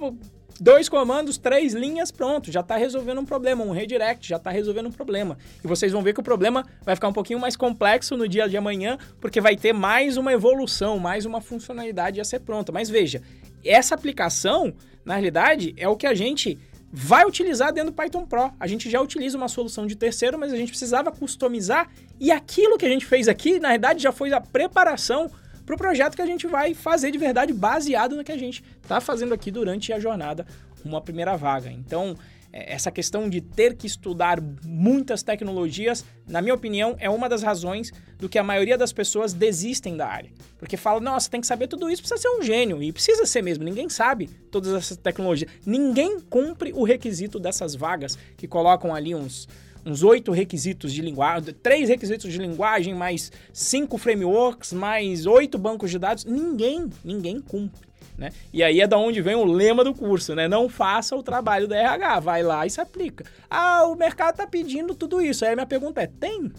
[0.61, 4.86] dois comandos, três linhas, pronto, já está resolvendo um problema, um redirect já está resolvendo
[4.86, 5.36] um problema.
[5.62, 8.48] E vocês vão ver que o problema vai ficar um pouquinho mais complexo no dia
[8.48, 12.72] de amanhã, porque vai ter mais uma evolução, mais uma funcionalidade a ser pronta.
[12.72, 13.22] Mas veja,
[13.64, 14.72] essa aplicação,
[15.05, 16.59] na realidade, é o que a gente
[16.96, 18.52] vai utilizar dentro do Python Pro.
[18.61, 21.90] A gente já utiliza uma solução de terceiro, mas a gente precisava customizar
[22.20, 25.28] e aquilo que a gente fez aqui, na realidade, já foi a preparação
[25.64, 28.62] para o projeto que a gente vai fazer de verdade baseado no que a gente
[28.82, 30.46] está fazendo aqui durante a jornada
[30.84, 31.70] uma primeira vaga.
[31.70, 32.14] Então,
[32.52, 37.42] é, essa questão de ter que estudar muitas tecnologias, na minha opinião, é uma das
[37.42, 40.30] razões do que a maioria das pessoas desistem da área.
[40.56, 42.80] Porque fala, nossa, tem que saber tudo isso, precisa ser um gênio.
[42.80, 45.50] E precisa ser mesmo, ninguém sabe todas essas tecnologias.
[45.66, 49.48] Ninguém cumpre o requisito dessas vagas que colocam ali uns
[49.85, 55.91] uns oito requisitos de linguagem, três requisitos de linguagem, mais cinco frameworks, mais oito bancos
[55.91, 56.24] de dados.
[56.24, 57.87] Ninguém, ninguém cumpre.
[58.16, 58.30] Né?
[58.53, 60.47] E aí é da onde vem o lema do curso, né?
[60.47, 63.24] Não faça o trabalho da RH, vai lá e se aplica.
[63.51, 65.45] Ah, o mercado está pedindo tudo isso.
[65.45, 66.53] Aí a minha pergunta é: tem?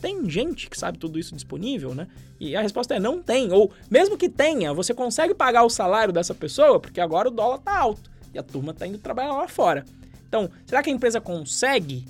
[0.00, 2.06] Tem gente que sabe tudo isso disponível, né?
[2.38, 3.50] E a resposta é não tem.
[3.50, 7.58] Ou mesmo que tenha, você consegue pagar o salário dessa pessoa, porque agora o dólar
[7.58, 9.84] tá alto e a turma tá indo trabalhar lá fora.
[10.28, 12.04] Então, será que a empresa consegue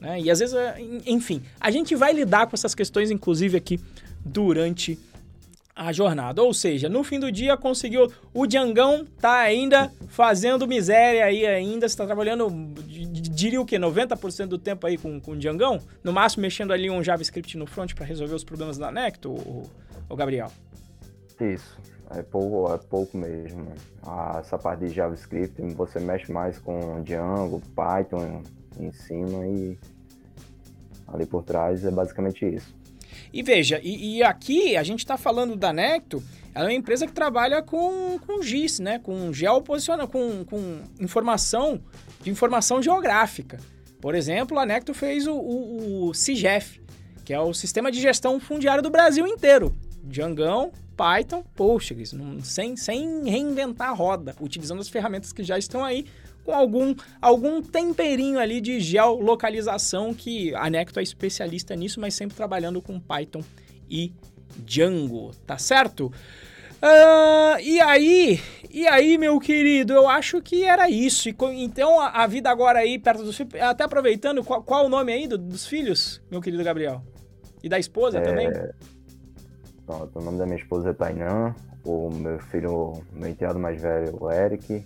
[0.00, 0.20] né?
[0.20, 0.76] E às vezes, é,
[1.06, 3.78] enfim, a gente vai lidar com essas questões, inclusive aqui
[4.24, 4.98] durante
[5.80, 6.42] a jornada.
[6.42, 8.10] Ou seja, no fim do dia conseguiu.
[8.34, 11.88] O Diangão tá ainda fazendo miséria aí ainda.
[11.88, 12.48] Você tá trabalhando,
[12.86, 13.78] diria o quê?
[13.78, 15.80] 90% do tempo aí com, com o Diangão?
[16.02, 20.16] No máximo mexendo ali um JavaScript no front para resolver os problemas da Necto, o,
[20.16, 20.50] Gabriel?
[21.40, 21.78] Isso.
[22.10, 23.72] É pouco, é pouco mesmo.
[24.02, 28.42] Ah, essa parte de JavaScript, você mexe mais com Django, Python
[28.78, 29.78] em cima e
[31.08, 32.74] ali por trás é basicamente isso.
[33.32, 36.22] E veja, e, e aqui a gente está falando da Necto,
[36.54, 38.98] ela é uma empresa que trabalha com, com GIS, né?
[38.98, 41.80] Com geoposicionamento, com, com informação
[42.22, 43.58] de informação geográfica.
[44.00, 46.80] Por exemplo, a Necto fez o, o, o CIGEF,
[47.24, 49.76] que é o Sistema de Gestão Fundiária do Brasil inteiro.
[50.02, 56.06] Djangão, Python, Postgres, sem, sem reinventar a roda, utilizando as ferramentas que já estão aí
[56.50, 62.36] com algum, algum temperinho ali de geolocalização que a Necto é especialista nisso, mas sempre
[62.36, 63.42] trabalhando com Python
[63.88, 64.12] e
[64.58, 66.06] Django, tá certo?
[66.82, 71.28] Uh, e aí, e aí, meu querido, eu acho que era isso.
[71.28, 74.88] E, então, a, a, vida agora aí, perto dos filhos, até aproveitando, qual, qual o
[74.88, 77.00] nome aí do, dos filhos, meu querido Gabriel?
[77.62, 78.22] E da esposa é...
[78.22, 78.50] também?
[79.86, 84.16] Pronto, o nome da minha esposa é Tainan, o meu filho, meu enteado mais velho,
[84.18, 84.84] o Eric,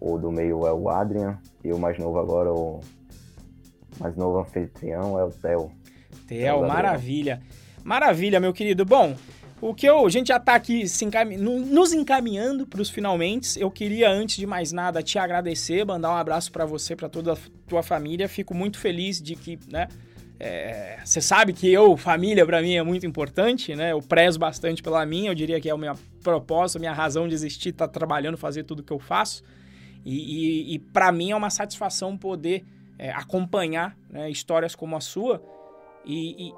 [0.00, 2.80] o do meio é o Adrian e o mais novo agora, o
[3.98, 5.70] mais novo anfitrião é o Theo.
[6.26, 7.42] Theo, maravilha.
[7.84, 8.84] Maravilha, meu querido.
[8.84, 9.14] Bom,
[9.60, 11.24] o que eu, a gente já está aqui encam...
[11.26, 13.60] nos encaminhando para os finalmente.
[13.60, 17.34] Eu queria, antes de mais nada, te agradecer, mandar um abraço para você, para toda
[17.34, 17.36] a
[17.66, 18.28] tua família.
[18.28, 19.88] Fico muito feliz de que, né?
[21.04, 23.92] Você é, sabe que eu, família, para mim é muito importante, né?
[23.92, 25.30] Eu prezo bastante pela minha.
[25.30, 28.38] Eu diria que é o meu propósito, a minha razão de existir, estar tá trabalhando,
[28.38, 29.42] fazer tudo que eu faço.
[30.04, 32.64] E, e, e para mim é uma satisfação poder
[32.98, 35.42] é, acompanhar né, histórias como a sua
[36.04, 36.52] e,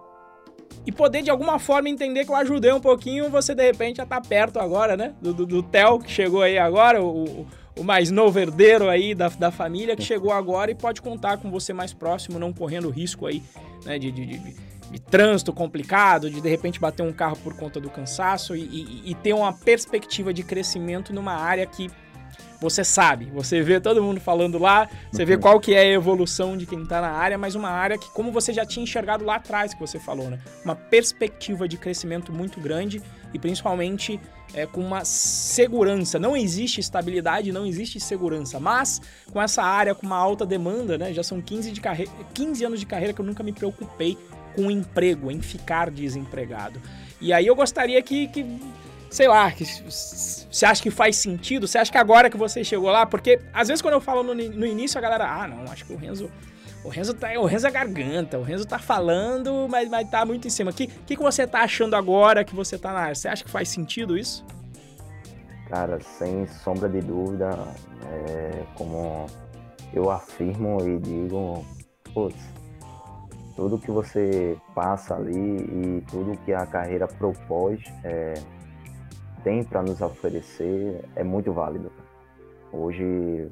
[0.87, 4.07] e, poder de alguma forma entender que eu ajudei um pouquinho você de repente já
[4.07, 5.15] tá perto agora, né?
[5.21, 7.47] Do, do, do Theo, que chegou aí agora, o,
[7.79, 11.51] o mais novo herdeiro aí da, da família, que chegou agora e pode contar com
[11.51, 13.43] você mais próximo, não correndo risco aí
[13.85, 14.57] né, de, de, de,
[14.91, 19.11] de trânsito complicado, de de repente bater um carro por conta do cansaço e, e,
[19.11, 21.91] e ter uma perspectiva de crescimento numa área que
[22.61, 25.41] você sabe, você vê todo mundo falando lá, você vê uhum.
[25.41, 28.31] qual que é a evolução de quem está na área, mas uma área que, como
[28.31, 30.39] você já tinha enxergado lá atrás que você falou, né?
[30.65, 33.03] Uma perspectiva de crescimento muito grande
[33.35, 34.21] e principalmente
[34.55, 36.19] é, com uma segurança.
[36.19, 39.01] Não existe estabilidade, não existe segurança, mas
[39.33, 41.13] com essa área com uma alta demanda, né?
[41.13, 42.09] Já são 15, de carre...
[42.35, 44.17] 15 anos de carreira que eu nunca me preocupei
[44.55, 46.81] com emprego, em ficar desempregado.
[47.21, 48.45] E aí eu gostaria que, que
[49.13, 51.69] sei lá, que você acha que faz sentido?
[51.69, 54.35] Você acha que agora que você chegou lá, porque às vezes quando eu falo no,
[54.35, 56.31] no início a galera, ah, não, acho que o Renzo
[56.85, 60.49] o Renzo tá, o Renzo é garganta, o Renzo tá falando, mas, mas tá muito
[60.49, 60.73] em cima.
[60.73, 63.15] O que, que, que você tá achando agora que você tá na área?
[63.15, 64.45] Você acha que faz sentido isso?
[65.69, 67.51] Cara, sem sombra de dúvida,
[68.11, 69.27] é, como
[69.95, 71.65] eu afirmo e digo,
[72.13, 72.37] putz,
[73.55, 78.35] tudo que você passa ali e tudo que a carreira propôs é,
[79.43, 81.91] tem para nos oferecer é muito válido.
[82.73, 83.51] Hoje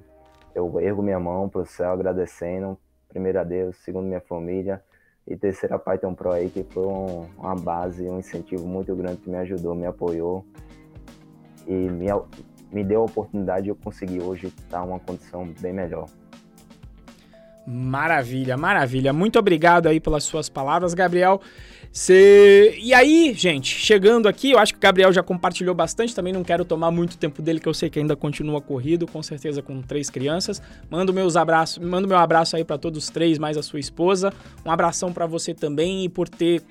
[0.54, 2.78] eu ergo minha mão para o céu agradecendo,
[3.08, 4.82] primeiro a Deus, segundo minha família
[5.26, 9.18] e terceiro a Python Pro aí que foi um, uma base, um incentivo muito grande
[9.18, 10.44] que me ajudou, me apoiou
[11.66, 12.06] e me,
[12.72, 16.06] me deu a oportunidade de eu conseguir hoje estar uma condição bem melhor.
[17.72, 19.12] Maravilha, maravilha.
[19.12, 21.40] Muito obrigado aí pelas suas palavras, Gabriel.
[21.92, 22.76] Cê...
[22.82, 26.42] E aí, gente, chegando aqui, eu acho que o Gabriel já compartilhou bastante, também não
[26.42, 29.80] quero tomar muito tempo dele, que eu sei que ainda continua corrido, com certeza com
[29.82, 30.60] três crianças.
[30.90, 34.32] Mando meus abraços, mando meu abraço aí para todos os três, mais a sua esposa.
[34.66, 36.62] Um abração para você também e por ter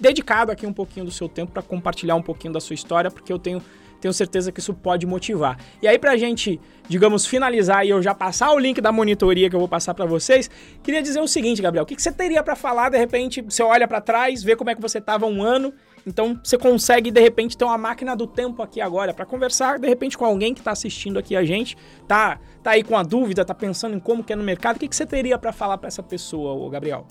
[0.00, 3.32] dedicado aqui um pouquinho do seu tempo para compartilhar um pouquinho da sua história, porque
[3.32, 3.60] eu tenho
[4.02, 5.56] tenho certeza que isso pode motivar.
[5.80, 9.54] E aí, pra gente, digamos, finalizar e eu já passar o link da monitoria que
[9.54, 10.50] eu vou passar para vocês,
[10.82, 13.62] queria dizer o seguinte, Gabriel: o que, que você teria para falar, de repente, você
[13.62, 15.72] olha para trás, vê como é que você tava um ano.
[16.04, 19.86] Então você consegue de repente ter uma máquina do tempo aqui agora para conversar de
[19.86, 21.76] repente com alguém que está assistindo aqui a gente,
[22.08, 24.78] tá tá aí com a dúvida, tá pensando em como que é no mercado, o
[24.80, 27.06] que, que você teria para falar para essa pessoa, Gabriel?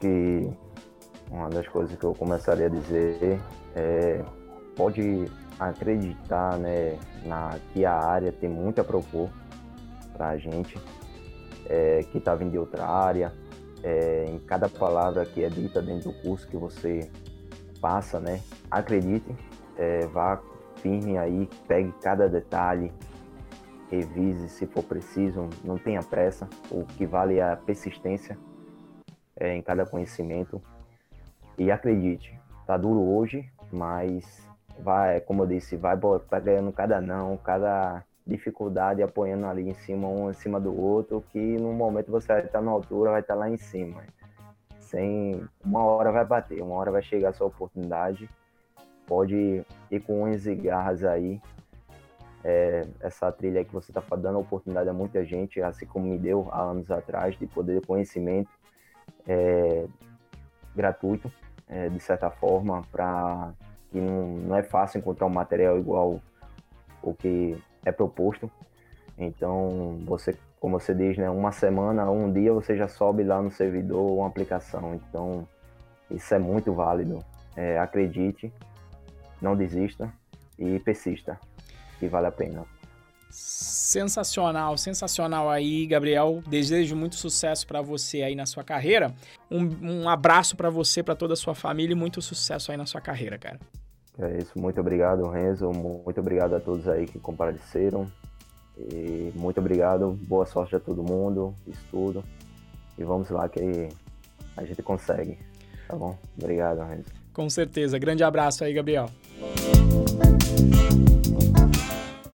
[0.00, 0.52] Que
[1.30, 3.40] uma das coisas que eu começaria a dizer
[3.74, 4.24] é,
[4.76, 5.26] pode
[5.58, 9.30] acreditar né, na, que a área tem muito a propor
[10.12, 10.78] para a gente,
[11.66, 13.32] é, que está vindo de outra área,
[13.82, 17.10] é, em cada palavra que é dita dentro do curso que você
[17.80, 19.34] passa, né, acredite,
[19.76, 20.40] é, vá
[20.76, 22.92] firme aí, pegue cada detalhe,
[23.90, 28.38] revise se for preciso, não tenha pressa, o que vale é a persistência
[29.36, 30.62] é, em cada conhecimento.
[31.56, 34.48] E acredite, tá duro hoje, mas
[34.78, 35.98] vai, como eu disse, vai
[36.28, 41.22] tá ganhando cada não, cada dificuldade apoiando ali em cima, um em cima do outro,
[41.32, 44.02] que no momento você vai estar na altura, vai estar lá em cima.
[44.78, 48.28] Sem uma hora vai bater, uma hora vai chegar a sua oportunidade.
[49.06, 51.40] Pode ir com unhas e garras aí.
[52.42, 56.48] É, essa trilha que você está dando oportunidade a muita gente, assim como me deu
[56.50, 58.50] há anos atrás, de poder conhecimento
[59.26, 59.86] é,
[60.74, 61.30] gratuito,
[61.68, 63.52] é, de certa forma, para
[63.90, 66.20] que não, não é fácil encontrar um material igual
[67.02, 68.50] o que é proposto.
[69.16, 73.50] Então, você, como você diz, né, uma semana, um dia você já sobe lá no
[73.50, 74.94] servidor uma aplicação.
[74.94, 75.46] Então,
[76.10, 77.24] isso é muito válido.
[77.56, 78.52] É, acredite,
[79.40, 80.12] não desista
[80.58, 81.38] e persista,
[81.98, 82.64] que vale a pena.
[83.34, 86.40] Sensacional, sensacional aí, Gabriel.
[86.46, 89.12] Desejo muito sucesso para você aí na sua carreira.
[89.50, 92.86] Um, um abraço para você, para toda a sua família e muito sucesso aí na
[92.86, 93.58] sua carreira, cara.
[94.20, 95.68] É isso, muito obrigado, Renzo.
[95.72, 98.06] Muito obrigado a todos aí que compareceram.
[98.78, 102.22] E muito obrigado, boa sorte a todo mundo, estudo.
[102.96, 103.88] E vamos lá que
[104.56, 105.38] a gente consegue.
[105.88, 106.16] Tá bom?
[106.38, 107.10] Obrigado, Renzo.
[107.32, 107.98] Com certeza.
[107.98, 109.10] Grande abraço aí, Gabriel.